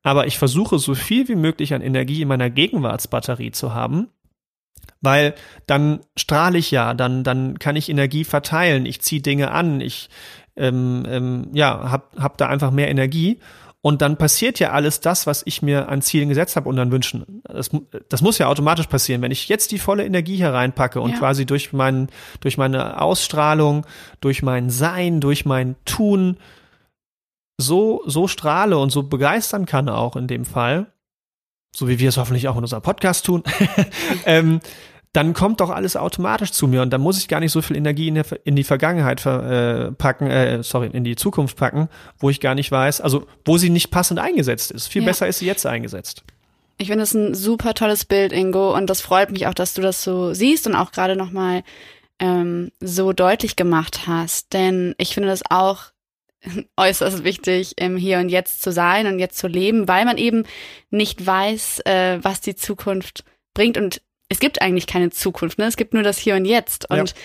Aber 0.02 0.26
ich 0.26 0.40
versuche 0.40 0.80
so 0.80 0.96
viel 0.96 1.28
wie 1.28 1.36
möglich 1.36 1.74
an 1.74 1.82
Energie 1.82 2.24
in 2.24 2.28
meiner 2.28 2.50
Gegenwartsbatterie 2.50 3.52
zu 3.52 3.74
haben, 3.74 4.08
weil 5.02 5.36
dann 5.68 6.00
strahle 6.18 6.58
ich 6.58 6.72
ja, 6.72 6.94
dann, 6.94 7.24
dann 7.24 7.60
kann 7.60 7.76
ich 7.76 7.90
Energie 7.90 8.24
verteilen, 8.24 8.86
ich 8.86 9.02
ziehe 9.02 9.22
Dinge 9.22 9.52
an, 9.52 9.82
ich 9.82 10.10
ähm, 10.56 11.04
ähm, 11.08 11.48
ja, 11.54 11.92
hab, 11.92 12.16
hab 12.18 12.38
da 12.38 12.48
einfach 12.48 12.72
mehr 12.72 12.90
Energie. 12.90 13.40
Und 13.82 14.02
dann 14.02 14.18
passiert 14.18 14.58
ja 14.58 14.72
alles 14.72 15.00
das, 15.00 15.28
was 15.28 15.44
ich 15.46 15.62
mir 15.62 15.90
an 15.90 16.02
Zielen 16.02 16.28
gesetzt 16.28 16.56
habe 16.56 16.68
und 16.68 16.80
an 16.80 16.92
Wünschen. 16.92 17.44
Das, 17.44 17.70
das 18.10 18.24
muss 18.24 18.40
ja 18.40 18.48
automatisch 18.48 18.88
passieren. 18.88 19.22
Wenn 19.22 19.30
ich 19.30 19.48
jetzt 19.48 19.72
die 19.72 19.78
volle 19.78 20.04
Energie 20.04 20.38
hereinpacke 20.38 21.00
und 21.00 21.12
ja. 21.12 21.18
quasi 21.20 21.46
durch, 21.46 21.72
mein, 21.72 22.10
durch 22.40 22.58
meine 22.58 23.00
Ausstrahlung, 23.00 23.86
durch 24.22 24.42
mein 24.42 24.72
Sein, 24.72 25.22
durch 25.22 25.46
mein 25.46 25.76
Tun 25.86 26.38
so, 27.60 28.02
so 28.08 28.28
strahle 28.28 28.80
und 28.80 28.90
so 28.90 29.04
begeistern 29.04 29.68
kann 29.68 29.88
auch 29.88 30.16
in 30.16 30.26
dem 30.26 30.46
Fall, 30.46 30.88
so 31.76 31.88
wie 31.88 32.00
wir 32.00 32.10
es 32.10 32.18
hoffentlich 32.18 32.48
auch 32.48 32.56
in 32.56 32.64
unserem 32.64 32.82
Podcast 32.82 33.26
tun, 33.26 33.44
ähm, 34.26 34.60
dann 35.14 35.34
kommt 35.34 35.62
doch 35.62 35.70
alles 35.70 35.96
automatisch 35.96 36.52
zu 36.52 36.68
mir 36.68 36.82
und 36.82 36.92
dann 36.92 37.00
muss 37.00 37.18
ich 37.18 37.28
gar 37.28 37.40
nicht 37.40 37.52
so 37.52 37.62
viel 37.62 37.78
Energie 37.78 38.10
in, 38.10 38.16
der, 38.16 38.26
in 38.44 38.56
die 38.56 38.66
Vergangenheit 38.66 39.26
äh, 39.26 39.92
packen, 39.94 40.28
äh, 40.28 40.62
sorry, 40.62 40.90
in 40.92 41.06
die 41.06 41.16
Zukunft 41.16 41.56
packen, 41.56 41.88
wo 42.20 42.30
ich 42.30 42.42
gar 42.42 42.54
nicht 42.54 42.70
weiß, 42.70 43.00
also 43.00 43.26
wo 43.46 43.58
sie 43.58 43.70
nicht 43.70 43.92
passend 43.92 44.20
eingesetzt 44.20 44.72
ist. 44.72 44.88
Viel 44.88 45.04
ja. 45.04 45.08
besser 45.08 45.28
ist 45.28 45.40
sie 45.40 45.46
jetzt 45.46 45.66
eingesetzt. 45.66 46.24
Ich 46.78 46.88
finde 46.88 47.04
das 47.04 47.14
ein 47.14 47.34
super 47.34 47.74
tolles 47.74 48.04
Bild, 48.04 48.34
Ingo, 48.34 48.76
und 48.76 48.90
das 48.90 49.00
freut 49.00 49.32
mich 49.32 49.48
auch, 49.48 49.54
dass 49.54 49.74
du 49.74 49.82
das 49.82 50.04
so 50.04 50.34
siehst 50.34 50.68
und 50.68 50.76
auch 50.76 50.92
gerade 50.92 51.16
nochmal 51.16 51.64
ähm, 52.20 52.72
so 52.82 53.14
deutlich 53.14 53.56
gemacht 53.56 54.08
hast. 54.08 54.52
Denn 54.52 54.96
ich 54.98 55.14
finde 55.14 55.30
das 55.30 55.44
auch 55.50 55.95
äußerst 56.78 57.24
wichtig, 57.24 57.74
im 57.78 57.98
Hier 57.98 58.20
und 58.20 58.30
Jetzt 58.30 58.62
zu 58.62 58.72
sein 58.72 59.08
und 59.08 59.20
jetzt 59.20 59.38
zu 59.38 59.48
leben, 59.48 59.88
weil 59.88 60.06
man 60.06 60.18
eben 60.18 60.44
nicht 60.90 61.26
weiß, 61.26 61.82
äh, 61.82 62.20
was 62.22 62.42
die 62.42 62.56
Zukunft 62.56 63.24
bringt 63.54 63.78
und 63.78 64.02
es 64.30 64.40
gibt 64.40 64.62
eigentlich 64.62 64.88
keine 64.88 65.12
Zukunft, 65.12 65.60
ne? 65.60 65.66
Es 65.66 65.78
gibt 65.78 65.94
nur 65.94 66.04
das 66.04 66.18
Hier 66.18 66.36
und 66.36 66.46
Jetzt. 66.46 66.90
Und 66.90 67.12
ja. 67.12 67.16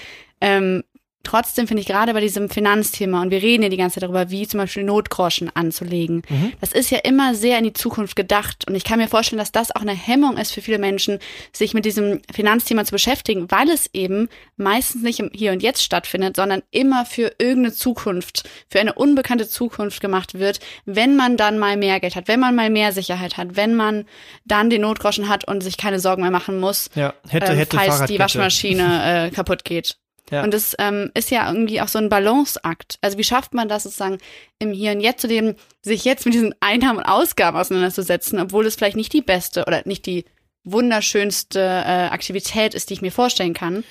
ähm, 0.42 0.84
trotzdem 1.22 1.66
finde 1.66 1.82
ich 1.82 1.86
gerade 1.86 2.12
bei 2.12 2.20
diesem 2.20 2.48
Finanzthema, 2.48 3.22
und 3.22 3.30
wir 3.30 3.42
reden 3.42 3.62
ja 3.62 3.68
die 3.68 3.76
ganze 3.76 3.94
Zeit 3.94 4.04
darüber, 4.04 4.30
wie 4.30 4.46
zum 4.46 4.58
Beispiel 4.58 4.84
Notgroschen 4.84 5.50
anzulegen, 5.54 6.22
mhm. 6.28 6.52
das 6.60 6.72
ist 6.72 6.90
ja 6.90 6.98
immer 6.98 7.34
sehr 7.34 7.58
in 7.58 7.64
die 7.64 7.72
Zukunft 7.72 8.16
gedacht. 8.16 8.66
Und 8.66 8.74
ich 8.74 8.84
kann 8.84 8.98
mir 8.98 9.08
vorstellen, 9.08 9.38
dass 9.38 9.52
das 9.52 9.74
auch 9.74 9.82
eine 9.82 9.94
Hemmung 9.94 10.36
ist 10.36 10.52
für 10.52 10.62
viele 10.62 10.78
Menschen, 10.78 11.18
sich 11.52 11.74
mit 11.74 11.84
diesem 11.84 12.20
Finanzthema 12.32 12.84
zu 12.84 12.92
beschäftigen, 12.92 13.50
weil 13.50 13.68
es 13.68 13.90
eben 13.92 14.28
meistens 14.56 15.02
nicht 15.02 15.20
im 15.20 15.30
Hier 15.32 15.52
und 15.52 15.62
Jetzt 15.62 15.82
stattfindet, 15.82 16.36
sondern 16.36 16.62
immer 16.70 17.04
für 17.04 17.32
irgendeine 17.38 17.72
Zukunft, 17.72 18.48
für 18.68 18.80
eine 18.80 18.94
unbekannte 18.94 19.48
Zukunft 19.48 20.00
gemacht 20.00 20.38
wird, 20.38 20.60
wenn 20.84 21.16
man 21.16 21.36
dann 21.36 21.58
mal 21.58 21.76
mehr 21.76 22.00
Geld 22.00 22.16
hat, 22.16 22.28
wenn 22.28 22.40
man 22.40 22.54
mal 22.54 22.70
mehr 22.70 22.92
Sicherheit 22.92 23.36
hat, 23.36 23.56
wenn 23.56 23.74
man 23.74 24.06
dann 24.44 24.70
den 24.70 24.82
Notgroschen 24.82 25.28
hat 25.28 25.46
und 25.46 25.62
sich 25.62 25.76
keine 25.76 26.00
Sorgen 26.00 26.22
mehr 26.22 26.30
machen 26.30 26.58
muss, 26.58 26.90
ja, 26.94 27.14
hätte, 27.28 27.52
äh, 27.52 27.56
hätte 27.56 27.76
falls 27.76 28.04
die 28.06 28.18
Waschmaschine 28.18 29.26
äh, 29.26 29.30
kaputt 29.34 29.64
geht. 29.64 29.96
Ja. 30.30 30.44
Und 30.44 30.54
das 30.54 30.74
ähm, 30.78 31.10
ist 31.14 31.30
ja 31.30 31.50
irgendwie 31.50 31.80
auch 31.80 31.88
so 31.88 31.98
ein 31.98 32.08
Balanceakt. 32.08 32.98
Also 33.00 33.18
wie 33.18 33.24
schafft 33.24 33.54
man 33.54 33.68
das 33.68 33.82
sozusagen 33.82 34.18
im 34.58 34.72
Hier 34.72 34.92
und 34.92 35.00
Jetzt 35.00 35.22
zu 35.22 35.28
dem, 35.28 35.54
sich 35.82 36.04
jetzt 36.04 36.24
mit 36.24 36.34
diesen 36.34 36.54
Einnahmen 36.60 36.98
und 36.98 37.04
Ausgaben 37.04 37.56
auseinanderzusetzen, 37.56 38.38
obwohl 38.38 38.66
es 38.66 38.76
vielleicht 38.76 38.96
nicht 38.96 39.12
die 39.12 39.22
beste 39.22 39.64
oder 39.66 39.82
nicht 39.84 40.06
die 40.06 40.24
wunderschönste 40.64 41.60
äh, 41.60 42.08
Aktivität 42.10 42.74
ist, 42.74 42.90
die 42.90 42.94
ich 42.94 43.02
mir 43.02 43.12
vorstellen 43.12 43.54
kann. 43.54 43.82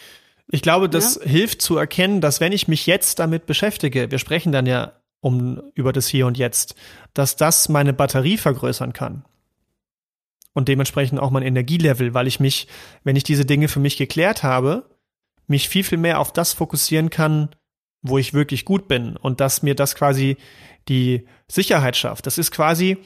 Ich 0.51 0.61
glaube, 0.61 0.89
das 0.89 1.15
ja. 1.15 1.29
hilft 1.29 1.61
zu 1.61 1.77
erkennen, 1.77 2.21
dass 2.21 2.39
wenn 2.39 2.51
ich 2.51 2.67
mich 2.67 2.87
jetzt 2.87 3.19
damit 3.19 3.45
beschäftige, 3.45 4.09
wir 4.09 4.19
sprechen 4.19 4.51
dann 4.51 4.65
ja 4.65 4.93
um 5.21 5.61
über 5.75 5.93
das 5.93 6.07
Hier 6.07 6.25
und 6.25 6.37
Jetzt, 6.37 6.75
dass 7.13 7.35
das 7.35 7.69
meine 7.69 7.93
Batterie 7.93 8.37
vergrößern 8.37 8.93
kann 8.93 9.25
und 10.53 10.67
dementsprechend 10.67 11.19
auch 11.19 11.31
mein 11.31 11.43
Energielevel, 11.43 12.13
weil 12.13 12.27
ich 12.27 12.39
mich, 12.39 12.67
wenn 13.03 13.15
ich 13.15 13.23
diese 13.23 13.45
Dinge 13.45 13.67
für 13.67 13.79
mich 13.79 13.97
geklärt 13.97 14.43
habe, 14.43 14.89
mich 15.49 15.69
viel, 15.69 15.83
viel 15.83 15.97
mehr 15.97 16.19
auf 16.19 16.31
das 16.31 16.53
fokussieren 16.53 17.09
kann, 17.09 17.49
wo 18.01 18.17
ich 18.17 18.33
wirklich 18.33 18.65
gut 18.65 18.87
bin 18.87 19.17
und 19.17 19.39
dass 19.41 19.63
mir 19.63 19.75
das 19.75 19.95
quasi 19.95 20.37
die 20.87 21.27
Sicherheit 21.47 21.97
schafft. 21.97 22.25
Das 22.25 22.37
ist 22.37 22.51
quasi, 22.51 22.97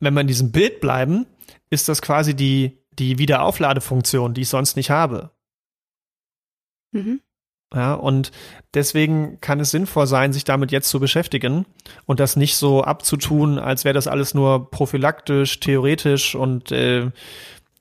wenn 0.00 0.14
wir 0.14 0.22
in 0.22 0.26
diesem 0.26 0.52
Bild 0.52 0.80
bleiben, 0.80 1.26
ist 1.70 1.88
das 1.88 2.02
quasi 2.02 2.34
die, 2.34 2.78
die 2.92 3.18
Wiederaufladefunktion, 3.18 4.34
die 4.34 4.42
ich 4.42 4.48
sonst 4.48 4.76
nicht 4.76 4.90
habe. 4.90 5.30
Mhm. 6.92 7.20
Ja, 7.74 7.94
und 7.94 8.30
deswegen 8.74 9.40
kann 9.40 9.58
es 9.58 9.72
sinnvoll 9.72 10.06
sein, 10.06 10.32
sich 10.32 10.44
damit 10.44 10.70
jetzt 10.70 10.88
zu 10.88 11.00
beschäftigen 11.00 11.66
und 12.06 12.20
das 12.20 12.36
nicht 12.36 12.56
so 12.56 12.84
abzutun, 12.84 13.58
als 13.58 13.84
wäre 13.84 13.92
das 13.92 14.06
alles 14.06 14.34
nur 14.34 14.70
prophylaktisch, 14.70 15.58
theoretisch 15.58 16.36
und 16.36 16.70
äh, 16.70 17.10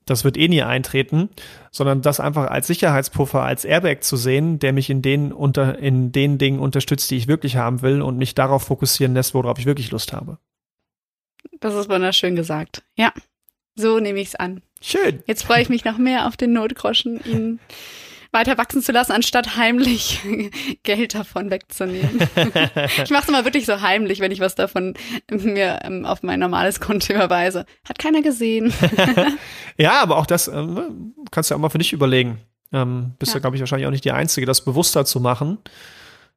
das 0.06 0.24
wird 0.24 0.38
eh 0.38 0.48
nie 0.48 0.62
eintreten, 0.62 1.30
sondern 1.72 2.02
das 2.02 2.20
einfach 2.20 2.50
als 2.50 2.68
Sicherheitspuffer, 2.68 3.42
als 3.42 3.66
Airbag 3.66 4.02
zu 4.02 4.18
sehen, 4.18 4.60
der 4.60 4.72
mich 4.72 4.90
in 4.90 5.02
den 5.02 5.34
unter, 5.34 5.80
in 5.80 6.12
den 6.12 6.38
Dingen 6.38 6.60
unterstützt, 6.60 7.10
die 7.12 7.18
ich 7.18 7.28
wirklich 7.28 7.58
haben 7.58 7.82
will 7.82 8.02
und 8.02 8.18
mich 8.18 8.36
darauf 8.36 8.64
fokussieren 8.64 9.14
lässt, 9.14 9.34
worauf 9.34 9.58
ich 9.58 9.66
wirklich 9.66 9.92
Lust 9.92 10.14
habe. 10.14 10.38
Das 11.60 11.74
ist 11.74 11.90
wunderschön 11.90 12.36
gesagt. 12.36 12.84
Ja, 12.96 13.12
so 13.76 14.00
nehme 14.00 14.20
ich 14.20 14.30
es 14.30 14.36
an. 14.36 14.62
Schön. 14.82 15.24
Jetzt 15.26 15.44
freue 15.44 15.62
ich 15.62 15.70
mich 15.70 15.86
noch 15.86 15.98
mehr 15.98 16.28
auf 16.28 16.38
den 16.38 16.54
Notgroschen, 16.54 17.20
ihn 17.26 17.60
weiter 18.36 18.60
wachsen 18.60 18.84
zu 18.84 18.92
lassen, 18.92 19.14
anstatt 19.14 19.58
heimlich 19.58 20.20
Geld 20.84 21.16
davon 21.16 21.50
wegzunehmen. 21.50 22.20
ich 23.04 23.10
mache 23.10 23.24
es 23.24 23.30
immer 23.30 23.46
wirklich 23.46 23.66
so 23.66 23.82
heimlich, 23.82 24.20
wenn 24.20 24.32
ich 24.32 24.40
was 24.42 24.54
davon 24.54 24.94
mir 25.32 25.80
ähm, 25.84 26.06
auf 26.06 26.22
mein 26.22 26.40
normales 26.40 26.80
Konto 26.80 27.14
überweise. 27.14 27.66
Hat 27.88 27.98
keiner 27.98 28.22
gesehen. 28.22 28.74
ja, 29.78 30.02
aber 30.02 30.18
auch 30.18 30.28
das 30.28 30.48
ähm, 30.48 31.16
kannst 31.32 31.50
du 31.50 31.54
ja 31.54 31.58
auch 31.58 31.62
mal 31.62 31.70
für 31.70 31.80
dich 31.80 31.94
überlegen. 31.94 32.42
Ähm, 32.72 33.14
bist 33.18 33.32
ja, 33.32 33.38
ja 33.38 33.42
glaube 33.42 33.56
ich, 33.56 33.62
wahrscheinlich 33.62 33.88
auch 33.88 33.92
nicht 33.92 34.06
die 34.06 34.12
Einzige, 34.12 34.46
das 34.46 34.64
bewusster 34.64 35.06
zu 35.06 35.20
machen. 35.20 35.58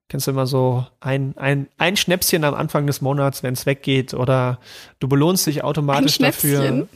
Kennst 0.08 0.26
du 0.26 0.30
immer 0.30 0.46
so 0.46 0.86
ein, 1.00 1.34
ein, 1.36 1.68
ein 1.76 1.96
Schnäpschen 1.96 2.42
am 2.44 2.54
Anfang 2.54 2.86
des 2.86 3.02
Monats, 3.02 3.42
wenn 3.42 3.52
es 3.52 3.66
weggeht, 3.66 4.14
oder 4.14 4.58
du 5.00 5.08
belohnst 5.08 5.46
dich 5.46 5.62
automatisch 5.62 6.16
dafür. 6.18 6.88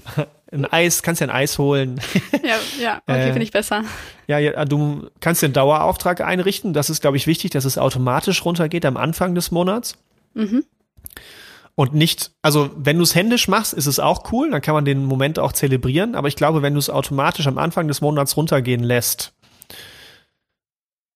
Ein 0.51 0.67
Eis, 0.67 1.03
kannst 1.03 1.21
dir 1.21 1.27
ein 1.27 1.31
Eis 1.31 1.59
holen. 1.59 2.01
Ja, 2.43 2.57
ja, 2.81 3.03
okay, 3.07 3.21
äh, 3.21 3.27
finde 3.27 3.43
ich 3.43 3.53
besser. 3.53 3.85
Ja, 4.27 4.39
ja, 4.39 4.65
du 4.65 5.09
kannst 5.21 5.45
einen 5.45 5.53
Dauerauftrag 5.53 6.21
einrichten. 6.21 6.73
Das 6.73 6.91
ist, 6.91 7.01
glaube 7.01 7.17
ich, 7.17 7.27
wichtig, 7.27 7.53
dass 7.53 7.65
es 7.65 7.79
automatisch 7.79 8.45
runtergeht 8.45 8.85
am 8.85 8.97
Anfang 8.97 9.35
des 9.35 9.51
Monats. 9.51 9.97
Mhm. 10.35 10.65
Und 11.75 11.95
nicht, 11.95 12.33
also 12.43 12.71
wenn 12.77 12.99
du 12.99 13.03
es 13.03 13.15
händisch 13.15 13.49
machst, 13.49 13.73
ist 13.73 13.87
es 13.87 14.01
auch 14.01 14.33
cool, 14.33 14.51
dann 14.51 14.61
kann 14.61 14.75
man 14.75 14.85
den 14.85 15.05
Moment 15.05 15.39
auch 15.39 15.53
zelebrieren. 15.53 16.15
Aber 16.15 16.29
ich 16.29 16.37
glaube, 16.37 16.63
wenn 16.63 16.75
du 16.75 16.79
es 16.79 16.91
automatisch 16.91 17.47
am 17.47 17.59
Anfang 17.59 17.89
des 17.89 18.01
Monats 18.01 18.37
runtergehen 18.37 18.83
lässt, 18.83 19.33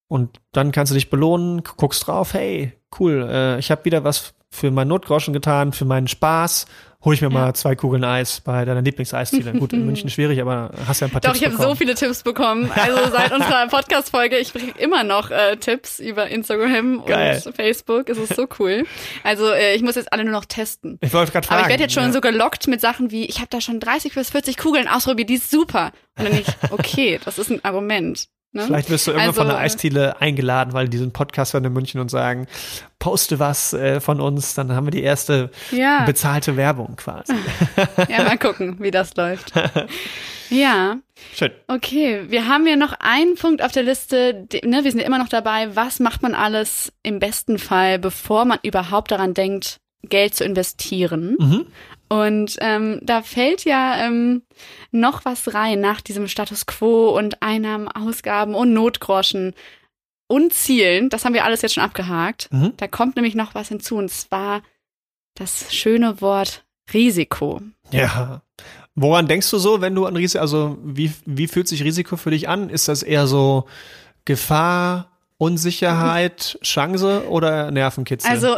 und 0.09 0.41
dann 0.53 0.73
kannst 0.73 0.93
du 0.93 0.95
dich 0.95 1.11
belohnen, 1.11 1.63
guckst 1.77 2.07
drauf, 2.07 2.35
hey, 2.35 2.73
cool, 2.99 3.29
äh, 3.31 3.59
ich 3.59 3.71
habe 3.71 3.85
wieder 3.85 4.05
was 4.05 4.35
für 4.51 4.71
meinen 4.71 4.89
Notgroschen 4.89 5.35
getan, 5.35 5.73
für 5.73 5.85
meinen 5.85 6.09
Spaß. 6.09 6.67
Hol 7.05 7.15
ich 7.15 7.21
mir 7.21 7.29
ja. 7.29 7.35
mal 7.35 7.55
zwei 7.55 7.77
Kugeln 7.77 8.03
Eis 8.03 8.41
bei 8.41 8.65
deiner 8.65 8.83
Lieblingseisdiele. 8.83 9.53
Gut, 9.53 9.73
in 9.73 9.87
München 9.87 10.11
schwierig, 10.11 10.41
aber 10.41 10.73
hast 10.89 11.01
ja 11.01 11.07
ein 11.07 11.13
paar 11.13 11.21
Doch, 11.21 11.35
Tipps 11.35 11.41
Doch, 11.41 11.53
ich 11.53 11.59
habe 11.59 11.69
so 11.69 11.75
viele 11.77 11.95
Tipps 11.95 12.25
bekommen. 12.25 12.69
Also 12.75 13.11
seit 13.13 13.33
unserer 13.35 13.69
Podcast-Folge, 13.69 14.39
ich 14.39 14.53
kriege 14.53 14.73
immer 14.79 15.05
noch 15.05 15.31
äh, 15.31 15.57
Tipps 15.57 16.01
über 16.01 16.27
Instagram 16.29 17.05
Geil. 17.05 17.41
und 17.45 17.55
Facebook. 17.55 18.09
Es 18.09 18.19
ist 18.19 18.35
so 18.35 18.49
cool. 18.59 18.87
Also 19.23 19.53
äh, 19.53 19.77
ich 19.77 19.83
muss 19.83 19.95
jetzt 19.95 20.13
alle 20.13 20.25
nur 20.25 20.33
noch 20.33 20.47
testen. 20.47 20.99
Ich 21.01 21.13
wollte 21.13 21.31
gerade 21.31 21.47
fragen. 21.47 21.61
Aber 21.61 21.69
ich 21.69 21.71
werde 21.71 21.85
jetzt 21.85 21.95
schon 21.95 22.05
ja. 22.05 22.13
so 22.13 22.21
gelockt 22.21 22.67
mit 22.67 22.81
Sachen 22.81 23.13
wie, 23.13 23.27
ich 23.27 23.37
habe 23.37 23.49
da 23.51 23.61
schon 23.61 23.79
30 23.79 24.15
bis 24.15 24.31
40 24.31 24.57
Kugeln 24.57 24.89
ausprobiert, 24.89 25.29
die 25.29 25.35
ist 25.35 25.51
super. 25.51 25.93
Und 26.19 26.25
dann 26.25 26.37
ich, 26.37 26.47
okay, 26.71 27.21
das 27.25 27.39
ist 27.39 27.51
ein 27.51 27.65
Argument. 27.65 28.27
Ne? 28.53 28.62
Vielleicht 28.62 28.88
wirst 28.88 29.07
du 29.07 29.11
irgendwann 29.11 29.29
also, 29.29 29.41
von 29.41 29.49
der 29.49 29.59
Eisdiele 29.59 30.21
eingeladen, 30.21 30.73
weil 30.73 30.88
die 30.88 30.97
sind 30.97 31.12
Podcaster 31.12 31.59
in 31.59 31.73
München 31.73 32.00
und 32.00 32.11
sagen, 32.11 32.47
poste 32.99 33.38
was 33.38 33.73
äh, 33.75 34.00
von 34.00 34.21
uns, 34.21 34.55
dann 34.55 34.73
haben 34.73 34.87
wir 34.87 34.93
die 34.93 35.03
erste 35.03 35.50
ja. 35.71 36.05
bezahlte 36.05 36.57
Werbung 36.57 36.97
quasi. 36.97 37.35
Ja, 38.09 38.23
mal 38.25 38.38
gucken, 38.38 38.76
wie 38.81 38.91
das 38.91 39.15
läuft. 39.17 39.53
Ja. 40.49 40.99
Schön. 41.35 41.50
Okay, 41.67 42.26
wir 42.29 42.47
haben 42.47 42.69
ja 42.69 42.76
noch 42.76 42.95
einen 43.00 43.35
Punkt 43.35 43.62
auf 43.62 43.73
der 43.73 43.83
Liste, 43.83 44.35
die, 44.35 44.67
ne, 44.67 44.85
wir 44.85 44.91
sind 44.93 45.00
ja 45.00 45.07
immer 45.07 45.19
noch 45.19 45.29
dabei, 45.29 45.75
was 45.75 45.99
macht 45.99 46.23
man 46.23 46.35
alles 46.35 46.93
im 47.03 47.19
besten 47.19 47.59
Fall, 47.59 47.99
bevor 47.99 48.45
man 48.45 48.59
überhaupt 48.62 49.11
daran 49.11 49.35
denkt, 49.35 49.81
Geld 50.03 50.35
zu 50.35 50.45
investieren. 50.45 51.37
Mhm. 51.38 51.67
Und 52.09 52.57
ähm, 52.61 53.01
da 53.03 53.23
fällt 53.23 53.65
ja 53.65 54.07
ähm, 54.07 54.43
noch 54.93 55.25
was 55.25 55.55
rein 55.55 55.81
nach 55.81 56.01
diesem 56.01 56.29
Status 56.29 56.67
quo 56.67 57.09
und 57.17 57.43
Einnahmen, 57.43 57.89
Ausgaben 57.89 58.55
und 58.55 58.73
Notgroschen 58.73 59.55
und 60.29 60.53
Zielen. 60.53 61.09
Das 61.09 61.25
haben 61.25 61.35
wir 61.35 61.45
alles 61.45 61.63
jetzt 61.63 61.75
schon 61.75 61.85
abgehakt. 61.85 62.49
Mhm. 62.53 62.75
Da 62.77 62.87
kommt 62.87 63.17
nämlich 63.17 63.35
noch 63.35 63.55
was 63.55 63.69
hinzu 63.69 63.97
und 63.97 64.11
zwar 64.11 64.63
das 65.35 65.75
schöne 65.75 66.21
Wort 66.21 66.65
Risiko. 66.93 67.61
Ja. 67.91 68.43
Woran 68.95 69.29
denkst 69.29 69.51
du 69.51 69.59
so, 69.59 69.81
wenn 69.81 69.95
du 69.95 70.07
an 70.07 70.17
Risiko, 70.17 70.41
also 70.41 70.79
wie, 70.83 71.13
wie 71.27 71.49
fühlt 71.49 71.69
sich 71.69 71.85
Risiko 71.85 72.17
für 72.17 72.31
dich 72.31 72.49
an? 72.49 72.71
Ist 72.71 72.89
das 72.89 73.03
eher 73.03 73.27
so 73.27 73.67
Gefahr, 74.25 75.11
Unsicherheit, 75.39 76.59
Chance 76.63 77.29
oder 77.29 77.71
Nervenkitzel? 77.71 78.31
Also 78.31 78.57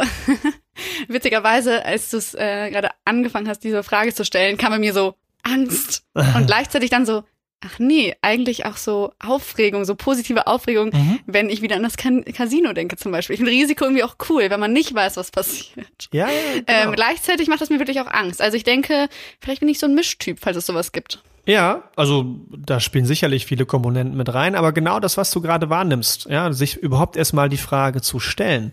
witzigerweise, 1.07 1.85
als 1.85 2.09
du 2.09 2.17
es 2.17 2.33
äh, 2.35 2.69
gerade 2.69 2.89
angefangen 3.05 3.47
hast, 3.47 3.63
diese 3.63 3.83
Frage 3.83 4.13
zu 4.13 4.25
stellen, 4.25 4.57
kam 4.57 4.71
bei 4.71 4.79
mir 4.79 4.93
so 4.93 5.15
Angst 5.43 6.03
und 6.13 6.45
gleichzeitig 6.47 6.89
dann 6.89 7.05
so, 7.05 7.23
ach 7.61 7.79
nee, 7.79 8.15
eigentlich 8.21 8.65
auch 8.65 8.77
so 8.77 9.13
Aufregung, 9.19 9.85
so 9.85 9.95
positive 9.95 10.47
Aufregung, 10.47 10.91
mhm. 10.93 11.19
wenn 11.25 11.49
ich 11.49 11.61
wieder 11.61 11.75
an 11.75 11.83
das 11.83 11.97
Casino 11.97 12.73
denke 12.73 12.95
zum 12.95 13.11
Beispiel. 13.11 13.33
Ich 13.33 13.39
finde 13.39 13.51
Risiko 13.51 13.85
irgendwie 13.85 14.03
auch 14.03 14.15
cool, 14.29 14.49
wenn 14.49 14.59
man 14.59 14.73
nicht 14.73 14.93
weiß, 14.93 15.17
was 15.17 15.31
passiert. 15.31 16.09
Ja, 16.11 16.27
ja, 16.27 16.31
ähm, 16.31 16.65
genau. 16.65 16.79
ähm, 16.83 16.91
gleichzeitig 16.93 17.47
macht 17.47 17.61
das 17.61 17.69
mir 17.69 17.79
wirklich 17.79 17.99
auch 17.99 18.07
Angst. 18.07 18.41
Also 18.41 18.55
ich 18.55 18.63
denke, 18.63 19.09
vielleicht 19.41 19.59
bin 19.59 19.69
ich 19.69 19.79
so 19.79 19.87
ein 19.87 19.95
Mischtyp, 19.95 20.39
falls 20.39 20.57
es 20.57 20.65
sowas 20.65 20.91
gibt. 20.91 21.21
Ja, 21.49 21.89
also 21.95 22.25
da 22.55 22.79
spielen 22.79 23.07
sicherlich 23.07 23.47
viele 23.47 23.65
Komponenten 23.65 24.15
mit 24.15 24.31
rein, 24.31 24.53
aber 24.53 24.71
genau 24.71 24.99
das, 24.99 25.17
was 25.17 25.31
du 25.31 25.41
gerade 25.41 25.67
wahrnimmst, 25.71 26.27
ja, 26.29 26.53
sich 26.53 26.77
überhaupt 26.77 27.17
erstmal 27.17 27.49
die 27.49 27.57
Frage 27.57 28.01
zu 28.01 28.19
stellen, 28.19 28.71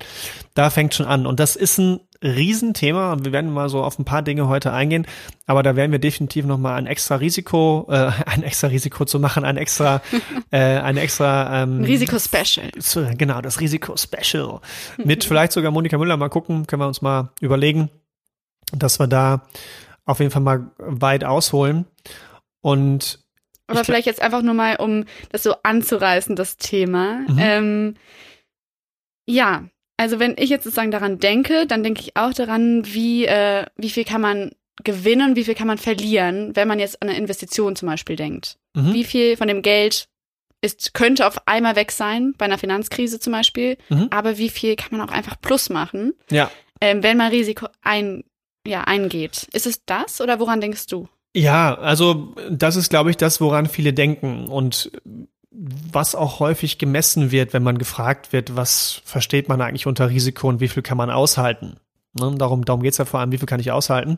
da 0.52 0.68
fängt 0.68 0.92
schon 0.92 1.06
an. 1.06 1.26
Und 1.26 1.40
das 1.40 1.56
ist 1.56 1.78
ein 1.78 2.00
Riesenthema 2.22 3.14
und 3.14 3.24
wir 3.24 3.32
werden 3.32 3.50
mal 3.50 3.70
so 3.70 3.82
auf 3.82 3.98
ein 3.98 4.04
paar 4.04 4.20
Dinge 4.20 4.48
heute 4.48 4.74
eingehen, 4.74 5.06
aber 5.46 5.62
da 5.62 5.74
werden 5.74 5.90
wir 5.90 5.98
definitiv 5.98 6.44
nochmal 6.44 6.74
ein 6.74 6.86
extra 6.86 7.14
Risiko, 7.14 7.86
äh, 7.90 8.10
ein 8.26 8.42
extra 8.42 8.66
Risiko 8.66 9.06
zu 9.06 9.20
machen, 9.20 9.46
ein 9.46 9.56
extra, 9.56 10.02
äh, 10.50 10.58
ein 10.58 10.98
extra 10.98 11.62
ähm, 11.62 11.82
Risiko-Special. 11.82 12.72
Genau, 13.16 13.40
das 13.40 13.58
Risiko-Special. 13.58 14.60
Mit 15.02 15.24
vielleicht 15.24 15.52
sogar 15.52 15.70
Monika 15.70 15.96
Müller 15.96 16.18
mal 16.18 16.28
gucken, 16.28 16.66
können 16.66 16.82
wir 16.82 16.88
uns 16.88 17.00
mal 17.00 17.30
überlegen, 17.40 17.88
dass 18.72 19.00
wir 19.00 19.06
da 19.06 19.46
auf 20.04 20.20
jeden 20.20 20.30
Fall 20.30 20.42
mal 20.42 20.70
weit 20.76 21.24
ausholen. 21.24 21.86
Und 22.66 23.20
aber 23.68 23.84
vielleicht 23.84 24.08
jetzt 24.08 24.20
einfach 24.20 24.42
nur 24.42 24.54
mal, 24.54 24.74
um 24.74 25.04
das 25.30 25.44
so 25.44 25.54
anzureißen, 25.62 26.34
das 26.34 26.56
Thema. 26.56 27.20
Mhm. 27.28 27.38
Ähm, 27.38 27.94
ja, 29.24 29.68
also 29.96 30.18
wenn 30.18 30.34
ich 30.36 30.50
jetzt 30.50 30.64
sozusagen 30.64 30.90
daran 30.90 31.20
denke, 31.20 31.68
dann 31.68 31.84
denke 31.84 32.00
ich 32.00 32.16
auch 32.16 32.32
daran, 32.32 32.84
wie, 32.84 33.24
äh, 33.24 33.66
wie 33.76 33.90
viel 33.90 34.04
kann 34.04 34.20
man 34.20 34.50
gewinnen, 34.82 35.36
wie 35.36 35.44
viel 35.44 35.54
kann 35.54 35.68
man 35.68 35.78
verlieren, 35.78 36.56
wenn 36.56 36.66
man 36.66 36.80
jetzt 36.80 37.00
an 37.02 37.08
eine 37.08 37.16
Investition 37.16 37.76
zum 37.76 37.86
Beispiel 37.86 38.16
denkt. 38.16 38.58
Mhm. 38.74 38.94
Wie 38.94 39.04
viel 39.04 39.36
von 39.36 39.46
dem 39.46 39.62
Geld 39.62 40.08
ist, 40.60 40.92
könnte 40.92 41.24
auf 41.24 41.46
einmal 41.46 41.76
weg 41.76 41.92
sein, 41.92 42.34
bei 42.36 42.46
einer 42.46 42.58
Finanzkrise 42.58 43.20
zum 43.20 43.32
Beispiel, 43.32 43.78
mhm. 43.90 44.08
aber 44.10 44.38
wie 44.38 44.50
viel 44.50 44.74
kann 44.74 44.88
man 44.90 45.08
auch 45.08 45.12
einfach 45.12 45.40
plus 45.40 45.70
machen, 45.70 46.14
ja. 46.32 46.50
ähm, 46.80 47.04
wenn 47.04 47.16
man 47.16 47.30
Risiko 47.30 47.68
ein, 47.82 48.24
ja, 48.66 48.82
eingeht. 48.82 49.46
Ist 49.52 49.66
es 49.66 49.84
das 49.84 50.20
oder 50.20 50.40
woran 50.40 50.60
denkst 50.60 50.88
du? 50.88 51.08
Ja, 51.36 51.74
also 51.74 52.34
das 52.50 52.76
ist, 52.76 52.88
glaube 52.88 53.10
ich, 53.10 53.18
das, 53.18 53.42
woran 53.42 53.66
viele 53.66 53.92
denken. 53.92 54.46
Und 54.46 54.90
was 55.50 56.14
auch 56.14 56.40
häufig 56.40 56.78
gemessen 56.78 57.30
wird, 57.30 57.52
wenn 57.52 57.62
man 57.62 57.76
gefragt 57.76 58.32
wird, 58.32 58.56
was 58.56 59.02
versteht 59.04 59.46
man 59.46 59.60
eigentlich 59.60 59.86
unter 59.86 60.08
Risiko 60.08 60.48
und 60.48 60.60
wie 60.60 60.68
viel 60.68 60.82
kann 60.82 60.96
man 60.96 61.10
aushalten. 61.10 61.76
Ne? 62.18 62.34
Darum, 62.38 62.64
darum 62.64 62.82
geht's 62.82 62.96
ja 62.96 63.04
vor 63.04 63.20
allem, 63.20 63.32
wie 63.32 63.38
viel 63.38 63.46
kann 63.46 63.60
ich 63.60 63.70
aushalten. 63.70 64.16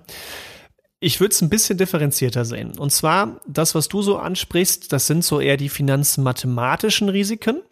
Ich 1.00 1.18
würde 1.18 1.32
es 1.32 1.42
ein 1.42 1.48
bisschen 1.48 1.76
differenzierter 1.76 2.44
sehen. 2.44 2.78
Und 2.78 2.92
zwar, 2.92 3.40
das, 3.48 3.74
was 3.74 3.88
du 3.88 4.00
so 4.00 4.18
ansprichst, 4.18 4.92
das 4.92 5.08
sind 5.08 5.24
so 5.24 5.40
eher 5.40 5.56
die 5.56 5.68
finanzmathematischen 5.68 7.08
Risiken. 7.08 7.62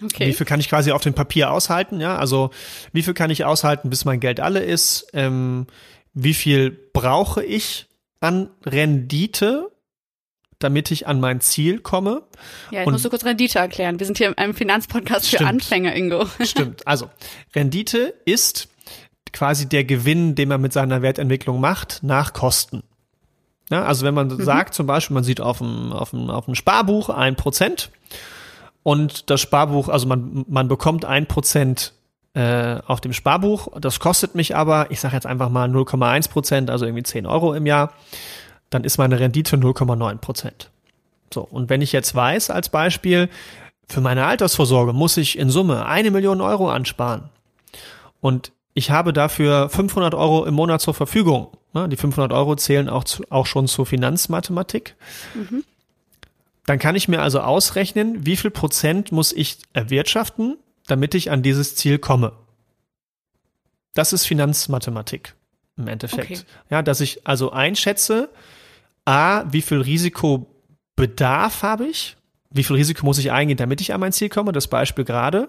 Okay. 0.00 0.28
Wie 0.28 0.32
viel 0.34 0.46
kann 0.46 0.60
ich 0.60 0.68
quasi 0.68 0.92
auf 0.92 1.02
dem 1.02 1.14
Papier 1.14 1.50
aushalten? 1.50 2.00
Ja, 2.00 2.16
also 2.16 2.50
wie 2.92 3.02
viel 3.02 3.14
kann 3.14 3.30
ich 3.30 3.44
aushalten, 3.44 3.90
bis 3.90 4.04
mein 4.04 4.20
Geld 4.20 4.38
alle 4.38 4.60
ist? 4.60 5.08
Ähm, 5.14 5.66
wie 6.14 6.34
viel 6.34 6.70
brauche 6.92 7.44
ich 7.44 7.88
an 8.26 8.50
Rendite, 8.64 9.70
damit 10.58 10.90
ich 10.90 11.06
an 11.06 11.20
mein 11.20 11.40
Ziel 11.40 11.80
komme. 11.80 12.22
Ja, 12.70 12.80
jetzt 12.80 12.90
musst 12.90 13.04
du 13.04 13.10
kurz 13.10 13.24
Rendite 13.24 13.58
erklären. 13.58 13.98
Wir 13.98 14.06
sind 14.06 14.18
hier 14.18 14.28
in 14.28 14.38
einem 14.38 14.54
Finanzpodcast 14.54 15.28
für 15.28 15.46
Anfänger, 15.46 15.94
Ingo. 15.94 16.26
Stimmt. 16.42 16.86
Also, 16.86 17.10
Rendite 17.54 18.14
ist 18.24 18.68
quasi 19.32 19.68
der 19.68 19.84
Gewinn, 19.84 20.34
den 20.34 20.48
man 20.48 20.60
mit 20.60 20.72
seiner 20.72 21.02
Wertentwicklung 21.02 21.60
macht, 21.60 22.02
nach 22.02 22.32
Kosten. 22.32 22.82
Ja, 23.70 23.84
also 23.84 24.04
wenn 24.04 24.14
man 24.14 24.28
mhm. 24.28 24.42
sagt, 24.42 24.74
zum 24.74 24.86
Beispiel, 24.86 25.14
man 25.14 25.24
sieht 25.24 25.40
auf 25.40 25.58
dem, 25.58 25.92
auf 25.92 26.10
dem, 26.10 26.30
auf 26.30 26.46
dem 26.46 26.54
Sparbuch 26.54 27.10
ein 27.10 27.36
Prozent 27.36 27.90
und 28.82 29.30
das 29.30 29.40
Sparbuch, 29.40 29.88
also 29.88 30.06
man, 30.06 30.44
man 30.48 30.68
bekommt 30.68 31.04
ein 31.04 31.26
Prozent 31.26 31.92
äh, 32.36 32.80
auf 32.86 33.00
dem 33.00 33.12
Sparbuch, 33.12 33.68
das 33.80 33.98
kostet 33.98 34.34
mich 34.34 34.54
aber, 34.54 34.90
ich 34.90 35.00
sage 35.00 35.14
jetzt 35.14 35.26
einfach 35.26 35.48
mal 35.48 35.68
0,1 35.68 36.30
Prozent, 36.30 36.70
also 36.70 36.84
irgendwie 36.84 37.02
10 37.02 37.26
Euro 37.26 37.54
im 37.54 37.66
Jahr 37.66 37.92
dann 38.70 38.84
ist 38.84 38.98
meine 38.98 39.20
Rendite 39.20 39.56
0,9 39.56 40.18
Prozent. 40.18 40.70
So, 41.32 41.42
und 41.42 41.70
wenn 41.70 41.82
ich 41.82 41.92
jetzt 41.92 42.14
weiß, 42.14 42.50
als 42.50 42.68
Beispiel, 42.68 43.28
für 43.88 44.00
meine 44.00 44.26
Altersvorsorge 44.26 44.92
muss 44.92 45.16
ich 45.16 45.38
in 45.38 45.50
Summe 45.50 45.86
eine 45.86 46.10
Million 46.10 46.40
Euro 46.40 46.70
ansparen 46.70 47.30
und 48.20 48.52
ich 48.74 48.90
habe 48.90 49.12
dafür 49.12 49.68
500 49.68 50.14
Euro 50.14 50.44
im 50.44 50.54
Monat 50.54 50.80
zur 50.80 50.94
Verfügung, 50.94 51.48
ne, 51.72 51.88
die 51.88 51.96
500 51.96 52.32
Euro 52.32 52.56
zählen 52.56 52.88
auch, 52.88 53.04
zu, 53.04 53.24
auch 53.30 53.46
schon 53.46 53.68
zur 53.68 53.86
Finanzmathematik. 53.86 54.96
Mhm. 55.34 55.64
Dann 56.66 56.78
kann 56.78 56.96
ich 56.96 57.06
mir 57.06 57.22
also 57.22 57.40
ausrechnen, 57.40 58.26
wie 58.26 58.36
viel 58.36 58.50
Prozent 58.50 59.12
muss 59.12 59.32
ich 59.32 59.58
erwirtschaften, 59.72 60.58
damit 60.86 61.14
ich 61.14 61.30
an 61.30 61.42
dieses 61.42 61.76
Ziel 61.76 61.98
komme. 61.98 62.32
Das 63.94 64.12
ist 64.12 64.26
Finanzmathematik 64.26 65.34
im 65.76 65.88
Endeffekt. 65.88 66.30
Okay. 66.30 66.40
Ja, 66.70 66.82
dass 66.82 67.00
ich 67.00 67.26
also 67.26 67.50
einschätze, 67.50 68.30
a, 69.04 69.44
wie 69.50 69.62
viel 69.62 69.80
Risikobedarf 69.80 71.62
habe 71.62 71.86
ich, 71.86 72.16
wie 72.50 72.64
viel 72.64 72.76
Risiko 72.76 73.04
muss 73.04 73.18
ich 73.18 73.32
eingehen, 73.32 73.56
damit 73.56 73.80
ich 73.80 73.92
an 73.92 74.00
mein 74.00 74.12
Ziel 74.12 74.28
komme, 74.28 74.52
das 74.52 74.68
Beispiel 74.68 75.04
gerade, 75.04 75.48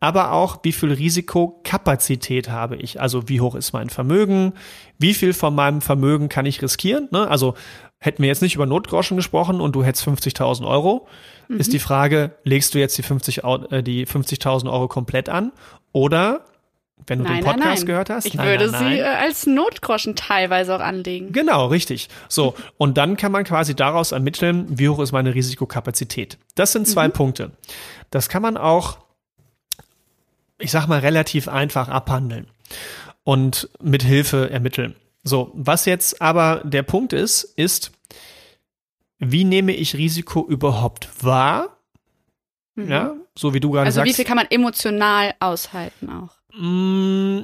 aber 0.00 0.32
auch, 0.32 0.60
wie 0.64 0.72
viel 0.72 0.92
Risikokapazität 0.92 2.48
habe 2.48 2.76
ich, 2.76 3.00
also 3.00 3.28
wie 3.28 3.40
hoch 3.40 3.54
ist 3.54 3.72
mein 3.72 3.88
Vermögen, 3.88 4.54
wie 4.98 5.14
viel 5.14 5.32
von 5.32 5.54
meinem 5.54 5.80
Vermögen 5.80 6.28
kann 6.28 6.46
ich 6.46 6.60
riskieren, 6.60 7.08
ne? 7.10 7.28
also 7.28 7.54
hätten 8.02 8.22
wir 8.22 8.28
jetzt 8.28 8.42
nicht 8.42 8.56
über 8.56 8.66
Notgroschen 8.66 9.16
gesprochen 9.16 9.60
und 9.60 9.76
du 9.76 9.84
hättest 9.84 10.06
50.000 10.06 10.66
Euro, 10.66 11.06
mhm. 11.48 11.58
ist 11.58 11.72
die 11.72 11.78
Frage, 11.78 12.32
legst 12.42 12.74
du 12.74 12.78
jetzt 12.78 12.98
die 12.98 13.04
50.000 13.04 13.72
äh, 13.72 13.82
die 13.82 14.06
50 14.06 14.44
Euro 14.46 14.88
komplett 14.88 15.28
an 15.28 15.52
oder 15.92 16.44
wenn 17.06 17.20
du 17.20 17.24
nein, 17.24 17.36
den 17.36 17.44
Podcast 17.44 17.64
nein, 17.64 17.74
nein. 17.76 17.86
gehört 17.86 18.10
hast. 18.10 18.26
Ich 18.26 18.34
nein, 18.34 18.46
würde 18.46 18.68
sie 18.70 18.98
äh, 18.98 19.02
als 19.02 19.46
Notgroschen 19.46 20.16
teilweise 20.16 20.74
auch 20.74 20.80
anlegen. 20.80 21.32
Genau, 21.32 21.66
richtig. 21.66 22.08
So, 22.28 22.54
und 22.76 22.98
dann 22.98 23.16
kann 23.16 23.32
man 23.32 23.44
quasi 23.44 23.74
daraus 23.74 24.12
ermitteln, 24.12 24.66
wie 24.68 24.88
hoch 24.88 24.98
ist 24.98 25.12
meine 25.12 25.34
Risikokapazität. 25.34 26.38
Das 26.56 26.72
sind 26.72 26.88
zwei 26.88 27.08
mhm. 27.08 27.12
Punkte. 27.12 27.50
Das 28.10 28.28
kann 28.28 28.42
man 28.42 28.56
auch, 28.56 28.98
ich 30.58 30.72
sag 30.72 30.86
mal, 30.88 31.00
relativ 31.00 31.48
einfach 31.48 31.88
abhandeln 31.88 32.48
und 33.22 33.68
mit 33.80 34.02
Hilfe 34.02 34.50
ermitteln. 34.50 34.96
So, 35.22 35.52
was 35.54 35.84
jetzt 35.84 36.20
aber 36.20 36.62
der 36.64 36.82
Punkt 36.82 37.12
ist, 37.12 37.44
ist, 37.44 37.92
wie 39.18 39.44
nehme 39.44 39.72
ich 39.72 39.96
Risiko 39.96 40.46
überhaupt 40.46 41.08
wahr? 41.22 41.78
Mhm. 42.74 42.90
Ja, 42.90 43.14
so 43.36 43.54
wie 43.54 43.60
du 43.60 43.70
gerade 43.70 43.86
also 43.86 43.96
sagst. 43.96 44.08
Also 44.08 44.12
wie 44.12 44.16
viel 44.16 44.24
kann 44.24 44.36
man 44.36 44.46
emotional 44.50 45.34
aushalten 45.38 46.08
auch? 46.10 46.42
Mm, 46.54 47.42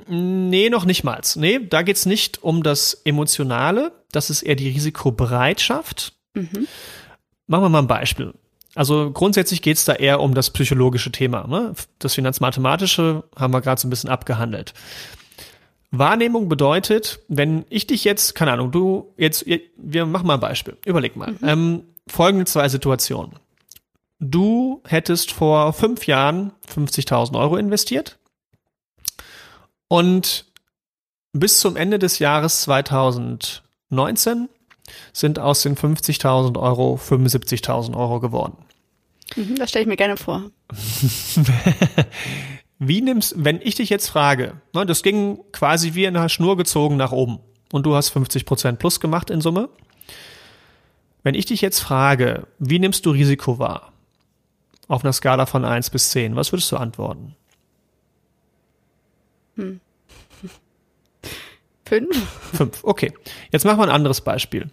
nee, 0.49 0.71
noch 0.71 0.85
nicht 0.85 1.05
mal. 1.05 1.21
Nee, 1.37 1.61
da 1.61 1.83
geht's 1.83 2.07
nicht 2.07 2.43
um 2.43 2.63
das 2.63 2.95
Emotionale, 3.05 3.93
das 4.13 4.31
ist 4.31 4.43
eher 4.43 4.57
die 4.57 4.69
Risikobereitschaft. 4.69 6.15
Mhm. 6.35 6.67
Machen 7.47 7.65
wir 7.65 7.69
mal 7.69 7.79
ein 7.81 7.87
Beispiel. 7.87 8.35
Also 8.75 9.11
grundsätzlich 9.11 9.63
geht's 9.63 9.85
da 9.85 9.95
eher 9.95 10.21
um 10.21 10.35
das 10.35 10.51
psychologische 10.51 11.11
Thema. 11.11 11.47
Ne? 11.47 11.75
Das 11.99 12.15
Finanzmathematische 12.15 13.25
haben 13.35 13.53
wir 13.53 13.61
gerade 13.61 13.81
so 13.81 13.89
ein 13.89 13.91
bisschen 13.91 14.11
abgehandelt. 14.11 14.75
Wahrnehmung 15.91 16.49
bedeutet, 16.49 17.21
wenn 17.29 17.65
ich 17.71 17.87
dich 17.87 18.05
jetzt, 18.05 18.35
keine 18.35 18.53
Ahnung, 18.53 18.71
du 18.71 19.13
jetzt, 19.17 19.47
wir 19.77 20.07
machen 20.07 20.27
mal 20.27 20.35
ein 20.35 20.41
Beispiel. 20.41 20.77
Überleg 20.85 21.17
mal. 21.17 21.33
Mhm. 21.33 21.39
Ähm, 21.43 21.83
folgende 22.07 22.45
zwei 22.45 22.69
Situationen. 22.69 23.33
Du 24.21 24.83
hättest 24.85 25.33
vor 25.33 25.73
fünf 25.73 26.07
Jahren 26.07 26.53
50.000 26.75 27.39
Euro 27.39 27.57
investiert 27.57 28.19
und 29.87 30.47
bis 31.33 31.61
zum 31.61 31.77
Ende 31.77 31.99
des 31.99 32.19
Jahres 32.19 32.63
2019 32.63 34.49
sind 35.13 35.39
aus 35.39 35.63
den 35.63 35.77
50.000 35.77 36.59
Euro 36.59 36.97
75.000 36.97 37.97
Euro 37.97 38.21
geworden. 38.21 38.57
Mhm, 39.37 39.57
das 39.57 39.71
stelle 39.71 39.83
ich 39.83 39.89
mir 39.89 39.97
gerne 39.97 40.17
vor. 40.17 40.51
wie 42.79 43.01
nimmst, 43.01 43.35
wenn 43.37 43.61
ich 43.61 43.75
dich 43.75 43.91
jetzt 43.91 44.09
frage, 44.09 44.61
ne, 44.73 44.87
das 44.87 45.03
ging 45.03 45.41
quasi 45.53 45.95
wie 45.95 46.05
in 46.05 46.17
einer 46.17 46.29
Schnur 46.29 46.57
gezogen 46.57 46.97
nach 46.97 47.13
oben 47.13 47.41
und 47.73 47.87
du 47.87 47.95
hast 47.95 48.11
50 48.11 48.47
Prozent 48.47 48.79
plus 48.79 49.01
gemacht 49.01 49.31
in 49.31 49.41
Summe. 49.41 49.69
Wenn 51.23 51.35
ich 51.35 51.47
dich 51.47 51.61
jetzt 51.61 51.81
frage, 51.81 52.47
wie 52.59 52.79
nimmst 52.79 53.05
du 53.05 53.11
Risiko 53.11 53.59
wahr? 53.59 53.93
Auf 54.87 55.05
einer 55.05 55.13
Skala 55.13 55.47
von 55.47 55.65
1 55.65 55.91
bis 55.91 56.11
10, 56.11 56.37
was 56.37 56.53
würdest 56.53 56.71
du 56.73 56.77
antworten? 56.77 57.35
Hm. 59.57 59.81
Fünf? 61.85 62.17
Fünf, 62.55 62.85
okay. 62.85 63.13
Jetzt 63.51 63.65
machen 63.65 63.79
wir 63.79 63.85
ein 63.85 63.91
anderes 63.91 64.21
Beispiel. 64.21 64.71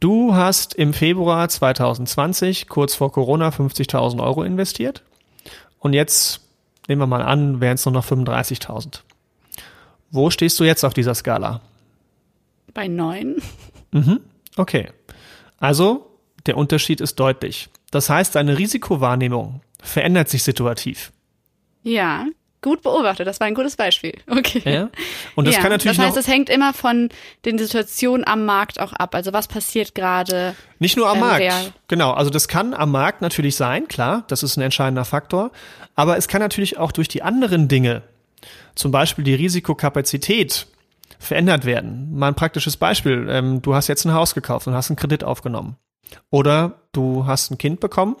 Du 0.00 0.34
hast 0.34 0.74
im 0.74 0.92
Februar 0.92 1.48
2020, 1.48 2.68
kurz 2.68 2.94
vor 2.94 3.12
Corona, 3.12 3.48
50.000 3.48 4.22
Euro 4.22 4.42
investiert. 4.42 5.02
Und 5.78 5.92
jetzt, 5.92 6.41
nehmen 6.88 7.00
wir 7.00 7.06
mal 7.06 7.22
an, 7.22 7.60
wären 7.60 7.74
es 7.74 7.84
nur 7.84 7.92
noch 7.92 8.06
35.000. 8.06 9.00
Wo 10.10 10.30
stehst 10.30 10.60
du 10.60 10.64
jetzt 10.64 10.84
auf 10.84 10.94
dieser 10.94 11.14
Skala? 11.14 11.60
Bei 12.74 12.88
neun. 12.88 13.36
Mhm, 13.92 14.20
okay. 14.56 14.88
Also, 15.58 16.18
der 16.46 16.56
Unterschied 16.56 17.00
ist 17.00 17.16
deutlich. 17.20 17.68
Das 17.90 18.08
heißt, 18.08 18.34
deine 18.34 18.58
Risikowahrnehmung 18.58 19.60
verändert 19.82 20.28
sich 20.28 20.42
situativ. 20.42 21.12
Ja, 21.82 22.26
Gut 22.62 22.82
beobachtet, 22.82 23.26
das 23.26 23.40
war 23.40 23.48
ein 23.48 23.54
gutes 23.54 23.76
Beispiel. 23.76 24.14
Okay. 24.30 24.62
Ja. 24.64 24.88
Und 25.34 25.46
das 25.46 25.56
ja, 25.56 25.60
kann 25.60 25.70
natürlich 25.70 25.96
Das 25.96 26.06
heißt, 26.06 26.16
es 26.16 26.28
hängt 26.28 26.48
immer 26.48 26.72
von 26.72 27.10
den 27.44 27.58
Situationen 27.58 28.26
am 28.26 28.44
Markt 28.44 28.80
auch 28.80 28.92
ab. 28.92 29.14
Also 29.14 29.32
was 29.32 29.46
passiert 29.46 29.94
gerade? 29.94 30.54
Nicht 30.78 30.96
nur 30.96 31.08
am 31.08 31.16
ähm, 31.16 31.20
Markt. 31.20 31.40
Real. 31.40 31.72
Genau. 31.88 32.12
Also 32.12 32.30
das 32.30 32.48
kann 32.48 32.72
am 32.72 32.90
Markt 32.90 33.20
natürlich 33.20 33.56
sein, 33.56 33.88
klar. 33.88 34.24
Das 34.28 34.42
ist 34.42 34.56
ein 34.56 34.62
entscheidender 34.62 35.04
Faktor. 35.04 35.50
Aber 35.94 36.16
es 36.16 36.28
kann 36.28 36.40
natürlich 36.40 36.78
auch 36.78 36.92
durch 36.92 37.08
die 37.08 37.22
anderen 37.22 37.68
Dinge, 37.68 38.02
zum 38.74 38.90
Beispiel 38.90 39.24
die 39.24 39.34
Risikokapazität, 39.34 40.66
verändert 41.18 41.64
werden. 41.64 42.16
Mal 42.16 42.28
ein 42.28 42.34
praktisches 42.34 42.76
Beispiel. 42.76 43.28
Ähm, 43.28 43.62
du 43.62 43.74
hast 43.74 43.88
jetzt 43.88 44.04
ein 44.04 44.14
Haus 44.14 44.34
gekauft 44.34 44.66
und 44.66 44.74
hast 44.74 44.90
einen 44.90 44.96
Kredit 44.96 45.24
aufgenommen. 45.24 45.76
Oder 46.30 46.80
du 46.92 47.26
hast 47.26 47.50
ein 47.50 47.58
Kind 47.58 47.80
bekommen 47.80 48.16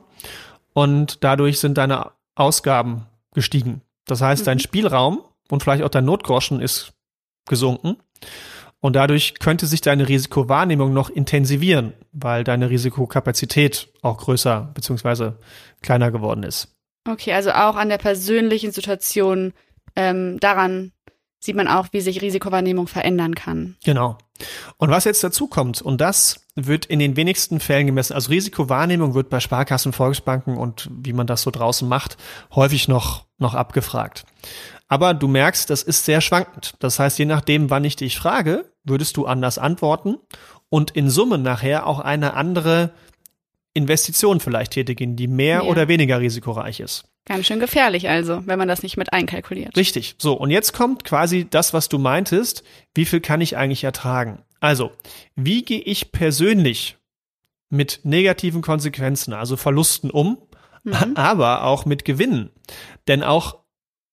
und 0.72 1.24
dadurch 1.24 1.58
sind 1.58 1.78
deine 1.78 2.12
Ausgaben 2.34 3.06
gestiegen. 3.34 3.82
Das 4.06 4.20
heißt, 4.20 4.46
dein 4.46 4.58
mhm. 4.58 4.62
Spielraum 4.62 5.22
und 5.50 5.62
vielleicht 5.62 5.82
auch 5.82 5.88
dein 5.88 6.04
Notgroschen 6.04 6.60
ist 6.60 6.92
gesunken. 7.48 7.96
Und 8.80 8.96
dadurch 8.96 9.38
könnte 9.38 9.66
sich 9.66 9.80
deine 9.80 10.08
Risikowahrnehmung 10.08 10.92
noch 10.92 11.08
intensivieren, 11.08 11.92
weil 12.10 12.42
deine 12.42 12.68
Risikokapazität 12.68 13.88
auch 14.02 14.18
größer 14.18 14.72
bzw. 14.74 15.32
kleiner 15.82 16.10
geworden 16.10 16.42
ist. 16.42 16.74
Okay, 17.08 17.32
also 17.32 17.52
auch 17.52 17.76
an 17.76 17.88
der 17.88 17.98
persönlichen 17.98 18.72
Situation 18.72 19.52
ähm, 19.94 20.38
daran 20.40 20.92
sieht 21.38 21.56
man 21.56 21.68
auch, 21.68 21.88
wie 21.92 22.00
sich 22.00 22.22
Risikowahrnehmung 22.22 22.86
verändern 22.86 23.34
kann. 23.34 23.76
Genau. 23.84 24.18
Und 24.78 24.90
was 24.90 25.04
jetzt 25.04 25.22
dazu 25.22 25.48
kommt, 25.48 25.82
und 25.82 26.00
das 26.00 26.41
wird 26.54 26.84
in 26.86 26.98
den 26.98 27.16
wenigsten 27.16 27.60
Fällen 27.60 27.86
gemessen, 27.86 28.12
also 28.12 28.30
Risikowahrnehmung 28.30 29.14
wird 29.14 29.30
bei 29.30 29.40
Sparkassen, 29.40 29.92
Volksbanken 29.92 30.58
und 30.58 30.88
wie 30.92 31.12
man 31.12 31.26
das 31.26 31.42
so 31.42 31.50
draußen 31.50 31.88
macht, 31.88 32.16
häufig 32.54 32.88
noch, 32.88 33.24
noch 33.38 33.54
abgefragt. 33.54 34.24
Aber 34.88 35.14
du 35.14 35.28
merkst, 35.28 35.70
das 35.70 35.82
ist 35.82 36.04
sehr 36.04 36.20
schwankend. 36.20 36.74
Das 36.80 36.98
heißt, 36.98 37.18
je 37.18 37.24
nachdem, 37.24 37.70
wann 37.70 37.84
ich 37.84 37.96
dich 37.96 38.18
frage, 38.18 38.70
würdest 38.84 39.16
du 39.16 39.24
anders 39.24 39.56
antworten 39.56 40.18
und 40.68 40.90
in 40.90 41.08
Summe 41.08 41.38
nachher 41.38 41.86
auch 41.86 42.00
eine 42.00 42.34
andere 42.34 42.92
Investition 43.74 44.40
vielleicht 44.40 44.72
tätigen, 44.72 45.16
die 45.16 45.28
mehr 45.28 45.62
ja. 45.62 45.62
oder 45.62 45.88
weniger 45.88 46.20
risikoreich 46.20 46.80
ist. 46.80 47.04
Ganz 47.24 47.46
schön 47.46 47.60
gefährlich 47.60 48.08
also, 48.08 48.46
wenn 48.46 48.58
man 48.58 48.68
das 48.68 48.82
nicht 48.82 48.96
mit 48.96 49.12
einkalkuliert. 49.12 49.76
Richtig. 49.76 50.16
So, 50.18 50.34
und 50.34 50.50
jetzt 50.50 50.72
kommt 50.72 51.04
quasi 51.04 51.46
das, 51.48 51.72
was 51.72 51.88
du 51.88 51.98
meintest. 51.98 52.64
Wie 52.94 53.04
viel 53.04 53.20
kann 53.20 53.40
ich 53.40 53.56
eigentlich 53.56 53.84
ertragen? 53.84 54.42
Also, 54.62 54.92
wie 55.34 55.64
gehe 55.64 55.80
ich 55.80 56.12
persönlich 56.12 56.96
mit 57.68 58.00
negativen 58.04 58.62
Konsequenzen, 58.62 59.32
also 59.32 59.56
Verlusten 59.56 60.08
um, 60.08 60.38
mhm. 60.84 61.16
aber 61.16 61.64
auch 61.64 61.84
mit 61.84 62.04
Gewinnen? 62.04 62.50
Denn 63.08 63.24
auch 63.24 63.58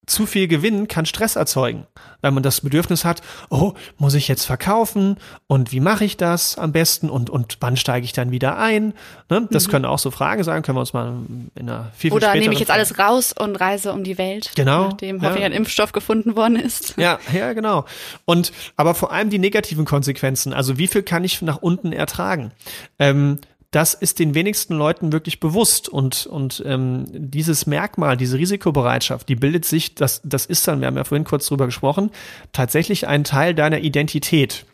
zu 0.06 0.26
viel 0.26 0.48
Gewinn 0.48 0.88
kann 0.88 1.06
Stress 1.06 1.36
erzeugen, 1.36 1.86
weil 2.20 2.32
man 2.32 2.42
das 2.42 2.62
Bedürfnis 2.62 3.04
hat, 3.04 3.22
oh, 3.48 3.74
muss 3.96 4.14
ich 4.14 4.28
jetzt 4.28 4.44
verkaufen 4.44 5.16
und 5.46 5.72
wie 5.72 5.80
mache 5.80 6.04
ich 6.04 6.16
das 6.16 6.58
am 6.58 6.72
besten 6.72 7.08
und, 7.08 7.30
und 7.30 7.58
wann 7.60 7.76
steige 7.76 8.04
ich 8.04 8.12
dann 8.12 8.30
wieder 8.30 8.58
ein? 8.58 8.94
Ne? 9.28 9.46
Das 9.50 9.66
mhm. 9.66 9.70
können 9.70 9.84
auch 9.84 9.98
so 9.98 10.10
Fragen 10.10 10.42
sein, 10.42 10.62
können 10.62 10.76
wir 10.76 10.80
uns 10.80 10.92
mal 10.92 11.14
in 11.54 11.68
einer 11.68 11.90
viel, 11.94 12.10
viel 12.10 12.16
Oder 12.16 12.34
nehme 12.34 12.52
ich 12.54 12.60
jetzt 12.60 12.70
alles 12.70 12.98
raus 12.98 13.32
und 13.32 13.56
reise 13.56 13.92
um 13.92 14.02
die 14.02 14.18
Welt, 14.18 14.52
genau, 14.56 14.88
nachdem 14.88 15.20
hoffentlich 15.22 15.40
ja. 15.40 15.46
ein 15.46 15.52
Impfstoff 15.52 15.92
gefunden 15.92 16.34
worden 16.34 16.56
ist. 16.56 16.94
Ja, 16.96 17.18
ja, 17.32 17.52
genau. 17.52 17.84
Und 18.24 18.52
aber 18.76 18.94
vor 18.94 19.12
allem 19.12 19.30
die 19.30 19.38
negativen 19.38 19.84
Konsequenzen, 19.84 20.52
also 20.52 20.76
wie 20.78 20.88
viel 20.88 21.02
kann 21.02 21.24
ich 21.24 21.40
nach 21.42 21.58
unten 21.58 21.92
ertragen? 21.92 22.52
Ähm, 22.98 23.38
das 23.70 23.94
ist 23.94 24.18
den 24.18 24.34
wenigsten 24.34 24.74
Leuten 24.74 25.12
wirklich 25.12 25.38
bewusst 25.38 25.88
und 25.88 26.26
und 26.26 26.62
ähm, 26.66 27.06
dieses 27.10 27.66
Merkmal, 27.66 28.16
diese 28.16 28.38
Risikobereitschaft, 28.38 29.28
die 29.28 29.36
bildet 29.36 29.64
sich, 29.64 29.94
das 29.94 30.20
das 30.24 30.46
ist 30.46 30.66
dann, 30.66 30.80
wir 30.80 30.88
haben 30.88 30.96
ja 30.96 31.04
vorhin 31.04 31.24
kurz 31.24 31.46
drüber 31.46 31.66
gesprochen, 31.66 32.10
tatsächlich 32.52 33.06
ein 33.06 33.24
Teil 33.24 33.54
deiner 33.54 33.78
Identität. 33.80 34.66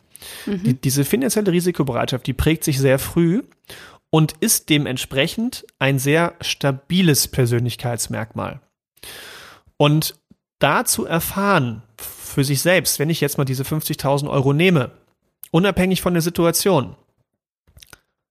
Mhm. 0.46 0.62
Die, 0.62 0.74
diese 0.74 1.04
finanzielle 1.04 1.52
Risikobereitschaft, 1.52 2.26
die 2.26 2.32
prägt 2.32 2.64
sich 2.64 2.78
sehr 2.78 2.98
früh 2.98 3.42
und 4.10 4.32
ist 4.40 4.70
dementsprechend 4.70 5.66
ein 5.78 5.98
sehr 5.98 6.34
stabiles 6.40 7.28
Persönlichkeitsmerkmal. 7.28 8.60
Und 9.76 10.14
da 10.58 10.86
zu 10.86 11.04
erfahren 11.04 11.82
für 11.98 12.44
sich 12.44 12.62
selbst, 12.62 12.98
wenn 12.98 13.10
ich 13.10 13.20
jetzt 13.20 13.36
mal 13.36 13.44
diese 13.44 13.62
50.000 13.62 14.30
Euro 14.30 14.54
nehme, 14.54 14.92
unabhängig 15.50 16.00
von 16.00 16.14
der 16.14 16.22
Situation. 16.22 16.96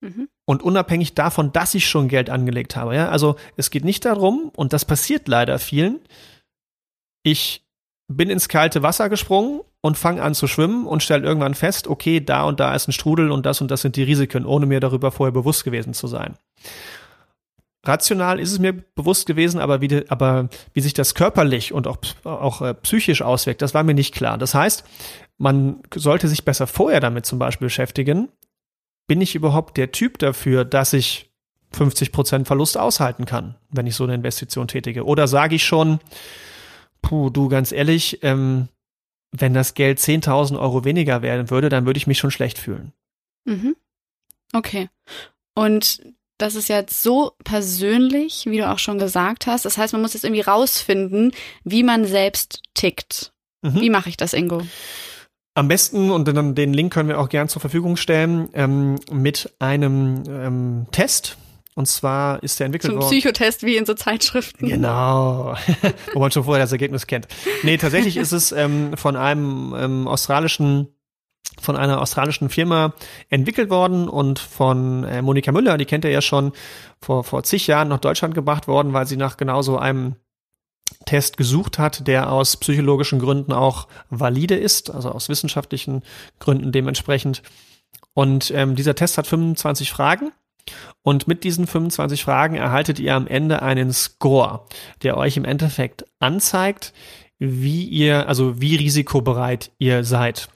Mhm. 0.02 0.28
Und 0.46 0.62
unabhängig 0.62 1.16
davon, 1.16 1.52
dass 1.52 1.74
ich 1.74 1.88
schon 1.88 2.08
Geld 2.08 2.30
angelegt 2.30 2.76
habe. 2.76 2.96
Ja? 2.96 3.10
Also 3.10 3.36
es 3.58 3.72
geht 3.72 3.84
nicht 3.84 4.06
darum, 4.06 4.52
und 4.56 4.74
das 4.74 4.86
passiert 4.86 5.28
leider 5.28 5.58
vielen, 5.58 6.00
ich 7.24 7.66
bin 8.08 8.30
ins 8.30 8.50
kalte 8.50 8.84
Wasser 8.84 9.10
gesprungen 9.10 9.62
und 9.82 9.98
fange 9.98 10.22
an 10.22 10.36
zu 10.36 10.48
schwimmen 10.48 10.86
und 10.86 11.02
stelle 11.02 11.26
irgendwann 11.26 11.56
fest, 11.56 11.88
okay, 11.88 12.20
da 12.20 12.44
und 12.44 12.60
da 12.60 12.76
ist 12.76 12.88
ein 12.88 12.92
Strudel 12.92 13.32
und 13.32 13.46
das 13.46 13.62
und 13.62 13.72
das 13.72 13.82
sind 13.82 13.96
die 13.96 14.04
Risiken, 14.04 14.46
ohne 14.46 14.68
mir 14.68 14.80
darüber 14.80 15.12
vorher 15.12 15.32
bewusst 15.32 15.64
gewesen 15.64 15.94
zu 15.94 16.06
sein. 16.08 16.36
Rational 17.84 18.40
ist 18.40 18.52
es 18.52 18.60
mir 18.60 18.74
bewusst 18.74 19.28
gewesen, 19.28 19.60
aber 19.60 19.82
wie, 19.82 20.10
aber 20.10 20.50
wie 20.74 20.82
sich 20.82 20.94
das 20.94 21.14
körperlich 21.14 21.72
und 21.74 21.88
auch, 21.88 21.98
auch 22.24 22.62
äh, 22.62 22.74
psychisch 22.74 23.22
auswirkt, 23.22 23.62
das 23.62 23.74
war 23.74 23.84
mir 23.84 23.94
nicht 23.94 24.14
klar. 24.14 24.38
Das 24.38 24.56
heißt, 24.56 24.84
man 25.38 25.82
sollte 25.94 26.28
sich 26.28 26.46
besser 26.46 26.68
vorher 26.68 27.00
damit 27.00 27.26
zum 27.26 27.40
Beispiel 27.40 27.68
beschäftigen. 27.68 28.30
Bin 29.08 29.22
ich 29.22 29.36
überhaupt 29.36 29.78
der 29.78 29.92
Typ 29.92 30.18
dafür, 30.20 30.66
dass 30.66 30.94
ich 30.94 31.30
50% 31.74 32.46
Verlust 32.46 32.78
aushalten 32.78 33.26
kann, 33.26 33.56
wenn 33.70 33.88
ich 33.88 33.96
so 33.96 34.04
eine 34.04 34.16
Investition 34.16 34.68
tätige? 34.68 35.06
Oder 35.06 35.28
sage 35.28 35.56
ich 35.56 35.66
schon, 35.66 36.00
puh, 37.02 37.30
du 37.30 37.50
ganz 37.50 37.72
ehrlich, 37.72 38.20
ähm, 38.24 38.68
wenn 39.32 39.54
das 39.54 39.74
Geld 39.74 40.00
10.000 40.00 40.60
Euro 40.60 40.86
weniger 40.86 41.22
werden 41.22 41.50
würde, 41.50 41.70
dann 41.70 41.86
würde 41.86 41.98
ich 41.98 42.08
mich 42.08 42.18
schon 42.18 42.32
schlecht 42.32 42.58
fühlen. 42.58 42.94
Mhm. 43.46 43.76
Okay. 44.54 44.90
Und 45.54 46.02
das 46.38 46.56
ist 46.56 46.68
jetzt 46.68 47.02
so 47.02 47.34
persönlich, 47.44 48.46
wie 48.46 48.58
du 48.58 48.70
auch 48.70 48.80
schon 48.80 49.00
gesagt 49.00 49.48
hast. 49.48 49.66
Das 49.66 49.78
heißt, 49.78 49.94
man 49.94 50.02
muss 50.02 50.14
jetzt 50.14 50.24
irgendwie 50.24 50.42
rausfinden, 50.42 51.32
wie 51.64 51.84
man 51.84 52.06
selbst 52.06 52.62
tickt. 52.74 53.34
Mhm. 53.62 53.82
Wie 53.82 53.90
mache 53.90 54.10
ich 54.10 54.18
das, 54.18 54.34
Ingo? 54.34 54.62
Am 55.58 55.70
besten, 55.70 56.12
und 56.12 56.28
dann 56.28 56.54
den 56.54 56.74
Link 56.74 56.94
können 56.94 57.08
wir 57.08 57.20
auch 57.20 57.30
gern 57.30 57.48
zur 57.48 57.62
Verfügung 57.62 57.96
stellen, 57.96 58.50
ähm, 58.54 58.98
mit 59.10 59.54
einem 59.60 60.24
ähm, 60.28 60.86
Test. 60.92 61.38
Und 61.76 61.88
zwar 61.88 62.44
ist 62.44 62.60
der 62.60 62.66
entwickelt 62.66 62.92
Zum 62.92 63.02
worden. 63.02 63.10
Psychotest 63.10 63.64
wie 63.64 63.78
in 63.78 63.86
so 63.86 63.94
Zeitschriften. 63.94 64.68
Genau. 64.68 65.56
Wo 66.14 66.20
man 66.20 66.32
schon 66.32 66.44
vorher 66.44 66.64
das 66.64 66.74
Ergebnis 66.74 67.08
kennt. 67.08 67.28
Nee, 67.64 67.78
tatsächlich 67.78 68.18
ist 68.18 68.34
es 68.34 68.52
ähm, 68.52 68.98
von 68.98 69.16
einem 69.16 69.74
ähm, 69.78 70.08
australischen 70.08 70.90
von 71.62 71.78
einer 71.78 72.02
australischen 72.02 72.50
Firma 72.50 72.94
entwickelt 73.30 73.70
worden 73.70 74.10
und 74.10 74.40
von 74.40 75.06
äh, 75.06 75.22
Monika 75.22 75.52
Müller, 75.54 75.78
die 75.78 75.86
kennt 75.86 76.04
ihr 76.04 76.12
ja 76.12 76.22
schon, 76.22 76.52
vor, 77.00 77.24
vor 77.24 77.44
zig 77.44 77.68
Jahren 77.68 77.88
nach 77.88 78.00
Deutschland 78.00 78.34
gebracht 78.34 78.68
worden, 78.68 78.94
weil 78.94 79.08
sie 79.08 79.16
nach 79.16 79.38
genau 79.38 79.62
so 79.62 79.78
einem 79.78 80.16
Test 81.06 81.38
gesucht 81.38 81.78
hat, 81.80 82.08
der 82.08 82.32
aus 82.32 82.58
psychologischen 82.58 83.20
Gründen 83.20 83.54
auch 83.54 83.88
valide 84.10 84.56
ist, 84.56 84.90
also 84.90 85.12
aus 85.12 85.30
wissenschaftlichen 85.30 86.04
Gründen 86.40 86.72
dementsprechend. 86.72 87.42
Und 88.14 88.52
ähm, 88.52 88.76
dieser 88.76 88.96
Test 88.96 89.18
hat 89.18 89.28
25 89.28 89.92
Fragen. 89.92 90.32
Und 91.04 91.28
mit 91.28 91.44
diesen 91.44 91.68
25 91.68 92.24
Fragen 92.24 92.56
erhaltet 92.56 93.00
ihr 93.00 93.14
am 93.14 93.28
Ende 93.28 93.62
einen 93.62 93.94
Score, 93.94 94.66
der 95.04 95.16
euch 95.18 95.38
im 95.38 95.46
Endeffekt 95.46 96.06
anzeigt, 96.20 96.94
wie 97.38 97.84
ihr, 97.84 98.28
also 98.28 98.60
wie 98.62 98.76
risikobereit 98.76 99.72
ihr 99.78 100.04
seid. 100.04 100.50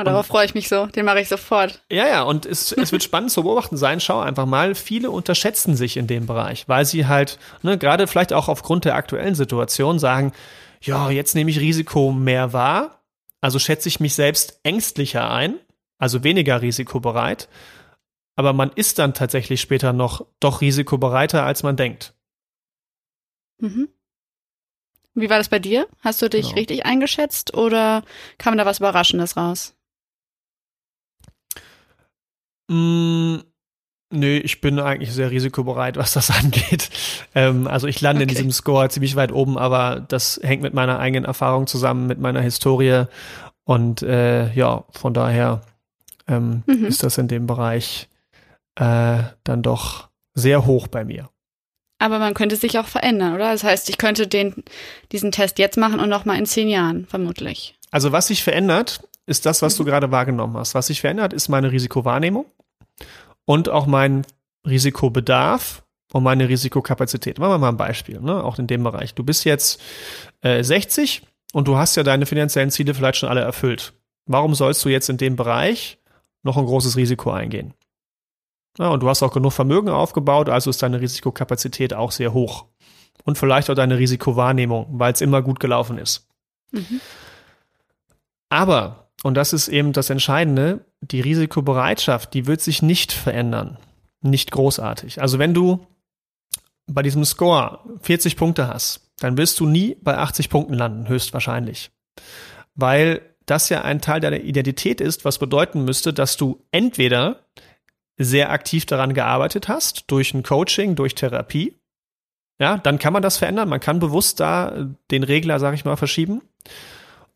Und 0.00 0.06
darauf 0.06 0.26
freue 0.26 0.46
ich 0.46 0.54
mich 0.54 0.68
so. 0.68 0.86
Den 0.86 1.04
mache 1.04 1.20
ich 1.20 1.28
sofort. 1.28 1.82
Ja, 1.90 2.06
ja, 2.06 2.22
und 2.22 2.46
es, 2.46 2.72
es 2.72 2.92
wird 2.92 3.02
spannend 3.02 3.30
zu 3.30 3.42
beobachten 3.42 3.76
sein. 3.76 4.00
Schau 4.00 4.20
einfach 4.20 4.46
mal, 4.46 4.74
viele 4.74 5.10
unterschätzen 5.10 5.76
sich 5.76 5.96
in 5.96 6.06
dem 6.06 6.26
Bereich, 6.26 6.68
weil 6.68 6.84
sie 6.84 7.06
halt, 7.06 7.38
ne, 7.62 7.78
gerade 7.78 8.06
vielleicht 8.06 8.32
auch 8.32 8.48
aufgrund 8.48 8.84
der 8.84 8.94
aktuellen 8.94 9.34
Situation 9.34 9.98
sagen, 9.98 10.32
ja, 10.80 11.10
jetzt 11.10 11.34
nehme 11.34 11.50
ich 11.50 11.60
Risiko 11.60 12.12
mehr 12.12 12.52
wahr, 12.52 13.02
also 13.40 13.58
schätze 13.58 13.88
ich 13.88 14.00
mich 14.00 14.14
selbst 14.14 14.60
ängstlicher 14.62 15.30
ein, 15.30 15.58
also 15.98 16.24
weniger 16.24 16.62
risikobereit. 16.62 17.48
Aber 18.36 18.52
man 18.52 18.70
ist 18.74 18.98
dann 18.98 19.12
tatsächlich 19.12 19.60
später 19.60 19.92
noch 19.92 20.24
doch 20.40 20.62
risikobereiter, 20.62 21.44
als 21.44 21.62
man 21.62 21.76
denkt. 21.76 22.14
Mhm. 23.58 23.88
Wie 25.14 25.28
war 25.28 25.38
das 25.38 25.48
bei 25.48 25.58
dir? 25.58 25.88
Hast 26.00 26.22
du 26.22 26.30
dich 26.30 26.46
genau. 26.46 26.54
richtig 26.56 26.86
eingeschätzt 26.86 27.54
oder 27.54 28.02
kam 28.38 28.56
da 28.56 28.64
was 28.64 28.78
Überraschendes 28.78 29.36
raus? 29.36 29.74
Mm, 32.70 33.38
nö, 34.10 34.36
ich 34.38 34.60
bin 34.60 34.78
eigentlich 34.78 35.12
sehr 35.12 35.32
risikobereit, 35.32 35.96
was 35.96 36.12
das 36.12 36.30
angeht. 36.42 36.88
Ähm, 37.34 37.66
also 37.66 37.88
ich 37.88 38.00
lande 38.00 38.22
okay. 38.22 38.30
in 38.30 38.36
diesem 38.36 38.52
Score 38.52 38.88
ziemlich 38.88 39.16
weit 39.16 39.32
oben, 39.32 39.58
aber 39.58 40.00
das 40.00 40.40
hängt 40.42 40.62
mit 40.62 40.72
meiner 40.72 41.00
eigenen 41.00 41.24
Erfahrung 41.24 41.66
zusammen, 41.66 42.06
mit 42.06 42.20
meiner 42.20 42.40
Historie. 42.40 43.06
Und 43.64 44.02
äh, 44.02 44.52
ja, 44.54 44.84
von 44.90 45.14
daher 45.14 45.62
ähm, 46.28 46.62
mhm. 46.66 46.86
ist 46.86 47.02
das 47.02 47.18
in 47.18 47.26
dem 47.26 47.46
Bereich 47.46 48.08
äh, 48.76 49.18
dann 49.42 49.62
doch 49.62 50.08
sehr 50.34 50.64
hoch 50.64 50.86
bei 50.86 51.04
mir. 51.04 51.28
Aber 51.98 52.18
man 52.18 52.34
könnte 52.34 52.56
sich 52.56 52.78
auch 52.78 52.86
verändern, 52.86 53.34
oder? 53.34 53.52
Das 53.52 53.64
heißt, 53.64 53.90
ich 53.90 53.98
könnte 53.98 54.26
den, 54.26 54.64
diesen 55.12 55.32
Test 55.32 55.58
jetzt 55.58 55.76
machen 55.76 56.00
und 56.00 56.08
nochmal 56.08 56.38
in 56.38 56.46
zehn 56.46 56.68
Jahren, 56.68 57.04
vermutlich. 57.06 57.74
Also 57.90 58.12
was 58.12 58.28
sich 58.28 58.42
verändert, 58.42 59.02
ist 59.26 59.46
das, 59.46 59.62
was 59.62 59.74
mhm. 59.74 59.78
du 59.78 59.90
gerade 59.90 60.10
wahrgenommen 60.10 60.56
hast. 60.56 60.74
Was 60.74 60.88
sich 60.88 61.00
verändert, 61.00 61.32
ist 61.32 61.48
meine 61.48 61.72
Risikowahrnehmung 61.72 62.46
und 63.44 63.68
auch 63.68 63.86
mein 63.86 64.26
Risikobedarf 64.66 65.82
und 66.12 66.22
meine 66.22 66.48
Risikokapazität. 66.48 67.38
Machen 67.38 67.52
wir 67.52 67.58
mal 67.58 67.68
ein 67.70 67.76
Beispiel, 67.76 68.20
ne? 68.20 68.42
auch 68.42 68.58
in 68.58 68.66
dem 68.66 68.82
Bereich. 68.82 69.14
Du 69.14 69.24
bist 69.24 69.44
jetzt 69.44 69.80
äh, 70.42 70.62
60 70.62 71.22
und 71.52 71.68
du 71.68 71.76
hast 71.76 71.96
ja 71.96 72.02
deine 72.02 72.26
finanziellen 72.26 72.70
Ziele 72.70 72.94
vielleicht 72.94 73.18
schon 73.18 73.28
alle 73.28 73.40
erfüllt. 73.40 73.92
Warum 74.26 74.54
sollst 74.54 74.84
du 74.84 74.88
jetzt 74.88 75.08
in 75.08 75.16
dem 75.16 75.36
Bereich 75.36 75.98
noch 76.42 76.56
ein 76.56 76.66
großes 76.66 76.96
Risiko 76.96 77.30
eingehen? 77.30 77.74
Ja, 78.78 78.88
und 78.88 79.02
du 79.02 79.08
hast 79.08 79.22
auch 79.22 79.32
genug 79.32 79.52
Vermögen 79.52 79.88
aufgebaut, 79.88 80.48
also 80.48 80.70
ist 80.70 80.82
deine 80.82 81.00
Risikokapazität 81.00 81.92
auch 81.92 82.12
sehr 82.12 82.32
hoch. 82.32 82.66
Und 83.24 83.36
vielleicht 83.36 83.68
auch 83.68 83.74
deine 83.74 83.98
Risikowahrnehmung, 83.98 84.86
weil 84.92 85.12
es 85.12 85.20
immer 85.20 85.42
gut 85.42 85.60
gelaufen 85.60 85.98
ist. 85.98 86.28
Mhm. 86.70 87.00
Aber 88.48 89.09
und 89.22 89.34
das 89.34 89.52
ist 89.52 89.68
eben 89.68 89.92
das 89.92 90.10
Entscheidende, 90.10 90.84
die 91.00 91.20
Risikobereitschaft, 91.20 92.32
die 92.34 92.46
wird 92.46 92.60
sich 92.60 92.82
nicht 92.82 93.12
verändern. 93.12 93.78
Nicht 94.22 94.50
großartig. 94.50 95.20
Also 95.20 95.38
wenn 95.38 95.54
du 95.54 95.86
bei 96.86 97.02
diesem 97.02 97.24
Score 97.24 97.80
40 98.02 98.36
Punkte 98.36 98.68
hast, 98.68 99.10
dann 99.18 99.36
wirst 99.36 99.60
du 99.60 99.66
nie 99.66 99.96
bei 100.00 100.16
80 100.16 100.48
Punkten 100.48 100.74
landen, 100.74 101.08
höchstwahrscheinlich. 101.08 101.90
Weil 102.74 103.22
das 103.46 103.68
ja 103.68 103.82
ein 103.82 104.00
Teil 104.00 104.20
deiner 104.20 104.40
Identität 104.40 105.00
ist, 105.00 105.24
was 105.24 105.38
bedeuten 105.38 105.84
müsste, 105.84 106.12
dass 106.12 106.36
du 106.36 106.64
entweder 106.70 107.40
sehr 108.16 108.50
aktiv 108.50 108.86
daran 108.86 109.14
gearbeitet 109.14 109.68
hast, 109.68 110.04
durch 110.10 110.34
ein 110.34 110.42
Coaching, 110.42 110.94
durch 110.94 111.14
Therapie. 111.14 111.76
Ja, 112.58 112.76
dann 112.76 112.98
kann 112.98 113.12
man 113.12 113.22
das 113.22 113.38
verändern. 113.38 113.68
Man 113.68 113.80
kann 113.80 113.98
bewusst 113.98 114.40
da 114.40 114.86
den 115.10 115.22
Regler, 115.22 115.58
sag 115.58 115.74
ich 115.74 115.84
mal, 115.84 115.96
verschieben. 115.96 116.42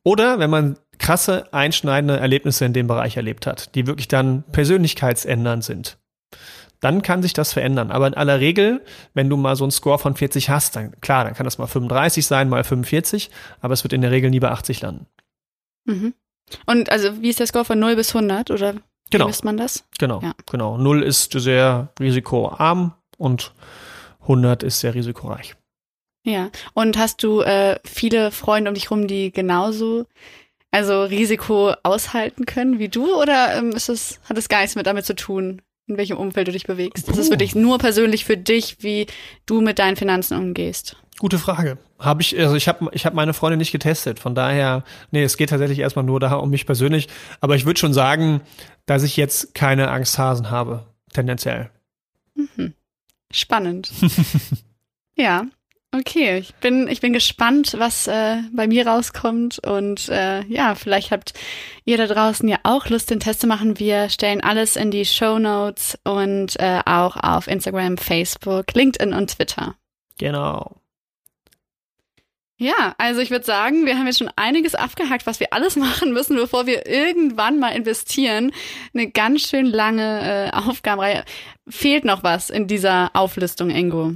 Oder 0.03 0.39
wenn 0.39 0.51
man 0.51 0.79
krasse, 1.05 1.53
einschneidende 1.53 2.17
Erlebnisse 2.19 2.65
in 2.65 2.73
dem 2.73 2.87
Bereich 2.87 3.19
erlebt 3.19 3.47
hat, 3.47 3.75
die 3.75 3.87
wirklich 3.87 4.09
dann 4.09 4.43
persönlichkeitsändernd 4.53 5.63
sind, 5.63 5.99
dann 6.81 7.03
kann 7.03 7.23
sich 7.23 7.35
das 7.35 7.53
verändern. 7.53 7.91
Aber 7.91 8.07
in 8.07 8.15
aller 8.15 8.41
Regel, 8.41 8.83
wenn 9.13 9.29
du 9.29 9.37
mal 9.37 9.55
so 9.55 9.65
einen 9.65 9.71
Score 9.71 9.99
von 9.99 10.17
40 10.17 10.49
hast, 10.49 10.77
dann 10.77 10.99
klar, 11.03 11.25
dann 11.25 11.35
kann 11.35 11.45
das 11.45 11.59
mal 11.59 11.67
35 11.67 12.27
sein, 12.27 12.49
mal 12.49 12.65
45, 12.65 13.31
aber 13.61 13.75
es 13.75 13.85
wird 13.85 13.93
in 13.93 14.01
der 14.01 14.13
Regel 14.13 14.31
nie 14.31 14.41
bei 14.41 14.51
80 14.51 14.81
landen. 14.81 15.07
Mhm. 15.85 16.15
Und 16.65 16.91
also 16.91 17.21
wie 17.21 17.29
ist 17.29 17.41
der 17.41 17.49
Score 17.49 17.67
von 17.67 17.79
0 17.79 17.97
bis 17.97 18.15
100 18.15 18.51
oder 18.51 18.75
genau. 19.11 19.25
wie 19.25 19.29
misst 19.29 19.45
man 19.45 19.59
das? 19.59 19.85
Genau, 19.99 20.23
ja. 20.23 20.33
genau. 20.51 20.79
0 20.79 21.03
ist 21.03 21.33
sehr 21.33 21.93
risikoarm 22.01 22.95
und 23.19 23.53
100 24.23 24.63
ist 24.63 24.81
sehr 24.81 24.95
risikoreich. 24.95 25.55
Ja, 26.27 26.49
und 26.73 26.97
hast 26.97 27.23
du 27.23 27.43
äh, 27.43 27.79
viele 27.85 28.31
Freunde 28.31 28.71
um 28.71 28.75
dich 28.75 28.91
rum, 28.91 29.07
die 29.07 29.31
genauso 29.31 30.07
also 30.75 31.05
Risiko 31.05 31.73
aushalten 31.85 32.47
können 32.47 32.81
wie 32.81 32.89
du 32.89 33.15
oder 33.15 33.57
ähm, 33.57 33.71
ist 33.71 33.89
es, 33.89 34.19
hat 34.29 34.37
es 34.37 34.49
gar 34.49 34.61
nichts 34.61 34.75
mit 34.75 34.89
damit 34.89 35.07
zu 35.07 35.15
tun, 35.15 35.63
in 35.87 35.97
welchem 35.97 36.17
Umfeld 36.17 36.49
du 36.49 36.53
dich 36.53 36.67
bewegst? 36.67 37.09
Ist 37.09 37.17
es 37.17 37.31
wirklich 37.31 37.55
nur 37.55 37.79
persönlich 37.79 38.25
für 38.25 38.37
dich, 38.37 38.79
wie 38.81 39.07
du 39.47 39.61
mit 39.61 39.79
deinen 39.79 39.95
Finanzen 39.95 40.37
umgehst? 40.37 40.97
Gute 41.21 41.39
Frage. 41.39 41.79
Habe 42.01 42.23
ich, 42.23 42.37
also 42.37 42.57
ich 42.57 42.67
habe 42.67 42.89
ich 42.91 43.07
hab 43.07 43.15
meine 43.15 43.35
Freunde 43.35 43.57
nicht 43.57 43.71
getestet. 43.71 44.19
Von 44.19 44.35
daher, 44.35 44.83
nee, 45.13 45.23
es 45.23 45.37
geht 45.37 45.51
tatsächlich 45.51 45.79
erstmal 45.79 46.05
nur 46.05 46.19
da 46.19 46.35
um 46.35 46.51
mich 46.51 46.67
persönlich. 46.67 47.09
Aber 47.41 47.55
ich 47.55 47.67
würde 47.67 47.79
schon 47.79 47.95
sagen, 47.95 48.41
dass 48.85 49.05
ich 49.05 49.17
jetzt 49.17 49.55
keine 49.55 49.93
Angsthasen 49.93 50.51
habe, 50.51 50.87
tendenziell. 51.13 51.71
Mhm. 52.35 52.75
Spannend. 53.31 53.93
ja. 55.15 55.47
Okay, 55.97 56.39
ich 56.39 56.53
bin, 56.57 56.89
ich 56.89 57.01
bin 57.01 57.13
gespannt, 57.13 57.77
was 57.79 58.09
äh, 58.09 58.39
bei 58.53 58.67
mir 58.67 58.85
rauskommt. 58.85 59.61
Und 59.61 60.09
äh, 60.09 60.43
ja, 60.47 60.75
vielleicht 60.75 61.13
habt 61.13 61.35
ihr 61.85 61.97
da 61.97 62.09
draußen 62.09 62.49
ja 62.49 62.59
auch 62.65 62.89
Lust, 62.89 63.11
den 63.11 63.21
Test 63.21 63.43
zu 63.43 63.47
machen. 63.47 63.79
Wir 63.79 64.09
stellen 64.09 64.41
alles 64.41 64.75
in 64.75 64.91
die 64.91 65.05
Show 65.05 65.39
Notes 65.39 65.97
und 66.03 66.59
äh, 66.59 66.81
auch 66.85 67.17
auf 67.17 67.47
Instagram, 67.47 67.97
Facebook, 67.97 68.75
LinkedIn 68.75 69.15
und 69.15 69.37
Twitter. 69.37 69.77
Genau. 70.19 70.81
Ja, 72.57 72.97
also 72.99 73.21
ich 73.21 73.31
würde 73.31 73.45
sagen, 73.45 73.87
wir 73.87 73.97
haben 73.97 74.07
jetzt 74.07 74.19
schon 74.19 74.33
einiges 74.35 74.75
abgehakt, 74.75 75.27
was 75.27 75.39
wir 75.39 75.53
alles 75.53 75.77
machen 75.77 76.13
müssen, 76.13 76.35
bevor 76.35 76.67
wir 76.67 76.89
irgendwann 76.89 77.61
mal 77.61 77.71
investieren. 77.71 78.51
Eine 78.95 79.13
ganz 79.13 79.43
schön 79.43 79.67
lange 79.67 80.51
äh, 80.53 80.57
Aufgabenreihe. 80.57 81.25
Fehlt 81.69 82.05
noch 82.05 82.25
was 82.25 82.51
in 82.51 82.67
dieser 82.67 83.13
Auflistung, 83.15 83.71
Ingo? 83.71 84.15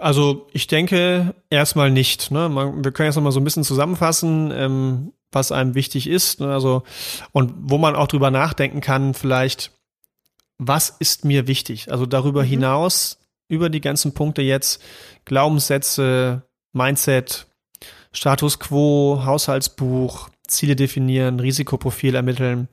Also 0.00 0.46
ich 0.52 0.66
denke 0.66 1.34
erstmal 1.50 1.90
nicht. 1.90 2.30
Ne? 2.30 2.48
Man, 2.48 2.84
wir 2.84 2.92
können 2.92 3.08
jetzt 3.08 3.16
noch 3.16 3.22
mal 3.22 3.32
so 3.32 3.40
ein 3.40 3.44
bisschen 3.44 3.64
zusammenfassen, 3.64 4.52
ähm, 4.54 5.12
was 5.32 5.50
einem 5.50 5.74
wichtig 5.74 6.08
ist. 6.08 6.40
Ne? 6.40 6.52
Also 6.52 6.84
und 7.32 7.52
wo 7.56 7.78
man 7.78 7.96
auch 7.96 8.06
drüber 8.06 8.30
nachdenken 8.30 8.80
kann, 8.80 9.14
vielleicht, 9.14 9.72
was 10.58 10.90
ist 10.90 11.24
mir 11.24 11.48
wichtig? 11.48 11.90
Also 11.90 12.06
darüber 12.06 12.42
mhm. 12.42 12.48
hinaus, 12.48 13.18
über 13.48 13.68
die 13.68 13.80
ganzen 13.80 14.14
Punkte 14.14 14.42
jetzt, 14.42 14.82
Glaubenssätze, 15.24 16.42
Mindset, 16.72 17.46
Status 18.12 18.58
quo, 18.58 19.22
Haushaltsbuch, 19.24 20.28
Ziele 20.46 20.76
definieren, 20.76 21.40
Risikoprofil 21.40 22.14
ermitteln, 22.14 22.68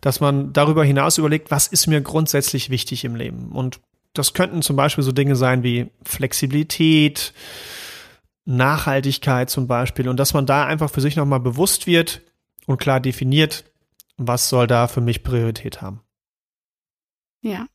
dass 0.00 0.20
man 0.20 0.52
darüber 0.52 0.84
hinaus 0.84 1.18
überlegt, 1.18 1.50
was 1.50 1.66
ist 1.66 1.86
mir 1.86 2.00
grundsätzlich 2.00 2.70
wichtig 2.70 3.04
im 3.04 3.16
Leben. 3.16 3.52
Und 3.52 3.80
das 4.12 4.34
könnten 4.34 4.62
zum 4.62 4.76
Beispiel 4.76 5.04
so 5.04 5.12
Dinge 5.12 5.36
sein 5.36 5.62
wie 5.62 5.90
Flexibilität, 6.04 7.32
Nachhaltigkeit 8.44 9.50
zum 9.50 9.66
Beispiel 9.66 10.08
und 10.08 10.16
dass 10.16 10.34
man 10.34 10.46
da 10.46 10.66
einfach 10.66 10.90
für 10.90 11.00
sich 11.00 11.16
nochmal 11.16 11.40
bewusst 11.40 11.86
wird 11.86 12.22
und 12.66 12.78
klar 12.78 13.00
definiert, 13.00 13.64
was 14.16 14.48
soll 14.48 14.66
da 14.66 14.88
für 14.88 15.00
mich 15.00 15.22
Priorität 15.22 15.80
haben. 15.82 16.00
Ja, 17.42 17.66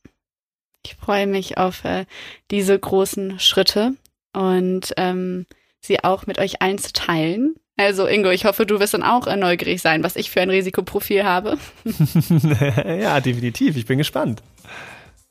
ich 0.84 0.94
freue 0.94 1.26
mich 1.26 1.58
auf 1.58 1.84
äh, 1.84 2.06
diese 2.50 2.78
großen 2.78 3.40
Schritte 3.40 3.94
und 4.32 4.92
ähm, 4.96 5.46
sie 5.80 6.04
auch 6.04 6.26
mit 6.26 6.38
euch 6.38 6.62
allen 6.62 6.78
zu 6.78 6.92
teilen. 6.92 7.56
Also 7.76 8.06
Ingo, 8.06 8.30
ich 8.30 8.44
hoffe, 8.44 8.64
du 8.64 8.78
wirst 8.80 8.94
dann 8.94 9.02
auch 9.02 9.26
äh, 9.26 9.36
neugierig 9.36 9.82
sein, 9.82 10.02
was 10.02 10.16
ich 10.16 10.30
für 10.30 10.40
ein 10.40 10.50
Risikoprofil 10.50 11.24
habe. 11.24 11.58
ja, 12.86 13.20
definitiv. 13.20 13.76
Ich 13.76 13.86
bin 13.86 13.98
gespannt. 13.98 14.42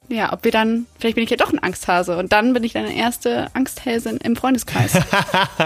Ja, 0.08 0.32
ob 0.34 0.44
wir 0.44 0.52
dann, 0.52 0.86
vielleicht 1.00 1.16
bin 1.16 1.24
ich 1.24 1.32
ja 1.32 1.38
doch 1.38 1.52
ein 1.52 1.62
Angsthase 1.62 2.18
und 2.18 2.32
dann 2.32 2.54
bin 2.54 2.64
ich 2.64 2.74
deine 2.74 2.96
erste 2.96 3.48
Angsthäsin 3.54 4.18
im 4.18 4.36
Freundeskreis. 4.36 5.00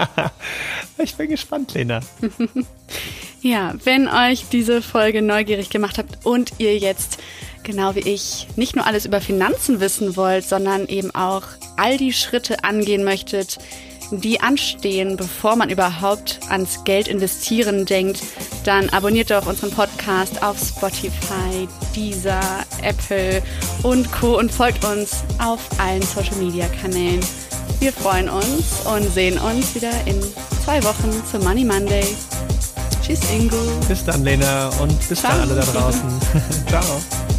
ich 0.98 1.14
bin 1.16 1.28
gespannt, 1.28 1.74
Lena. 1.74 2.00
ja, 3.42 3.74
wenn 3.84 4.08
euch 4.08 4.46
diese 4.50 4.80
Folge 4.80 5.20
neugierig 5.20 5.68
gemacht 5.68 5.98
habt 5.98 6.24
und 6.24 6.52
ihr 6.58 6.78
jetzt 6.78 7.18
genau 7.62 7.94
wie 7.94 8.00
ich 8.00 8.46
nicht 8.56 8.76
nur 8.76 8.86
alles 8.86 9.04
über 9.04 9.20
Finanzen 9.20 9.80
wissen 9.80 10.16
wollt, 10.16 10.44
sondern 10.44 10.88
eben 10.88 11.14
auch 11.14 11.42
all 11.76 11.98
die 11.98 12.12
Schritte 12.12 12.64
angehen 12.64 13.04
möchtet, 13.04 13.58
die 14.12 14.40
anstehen, 14.40 15.16
bevor 15.16 15.56
man 15.56 15.70
überhaupt 15.70 16.40
ans 16.48 16.84
Geld 16.84 17.08
investieren 17.08 17.86
denkt, 17.86 18.22
dann 18.64 18.88
abonniert 18.90 19.30
doch 19.30 19.46
unseren 19.46 19.70
Podcast 19.70 20.42
auf 20.42 20.58
Spotify, 20.58 21.68
Deezer, 21.94 22.40
Apple 22.82 23.42
und 23.82 24.10
Co. 24.12 24.38
und 24.38 24.50
folgt 24.50 24.84
uns 24.84 25.22
auf 25.38 25.60
allen 25.78 26.02
Social 26.02 26.36
Media 26.36 26.66
Kanälen. 26.80 27.20
Wir 27.78 27.92
freuen 27.92 28.28
uns 28.28 28.84
und 28.84 29.10
sehen 29.12 29.38
uns 29.38 29.74
wieder 29.74 29.92
in 30.06 30.20
zwei 30.64 30.82
Wochen 30.84 31.10
zum 31.30 31.42
Money 31.44 31.64
Monday. 31.64 32.04
Tschüss, 33.02 33.20
Ingo. 33.32 33.56
Bis 33.88 34.04
dann, 34.04 34.22
Lena, 34.24 34.68
und 34.80 35.08
bis 35.08 35.20
Ciao. 35.20 35.32
dann 35.32 35.40
alle 35.42 35.54
da 35.54 35.72
draußen. 35.72 36.20
Ciao. 36.68 37.29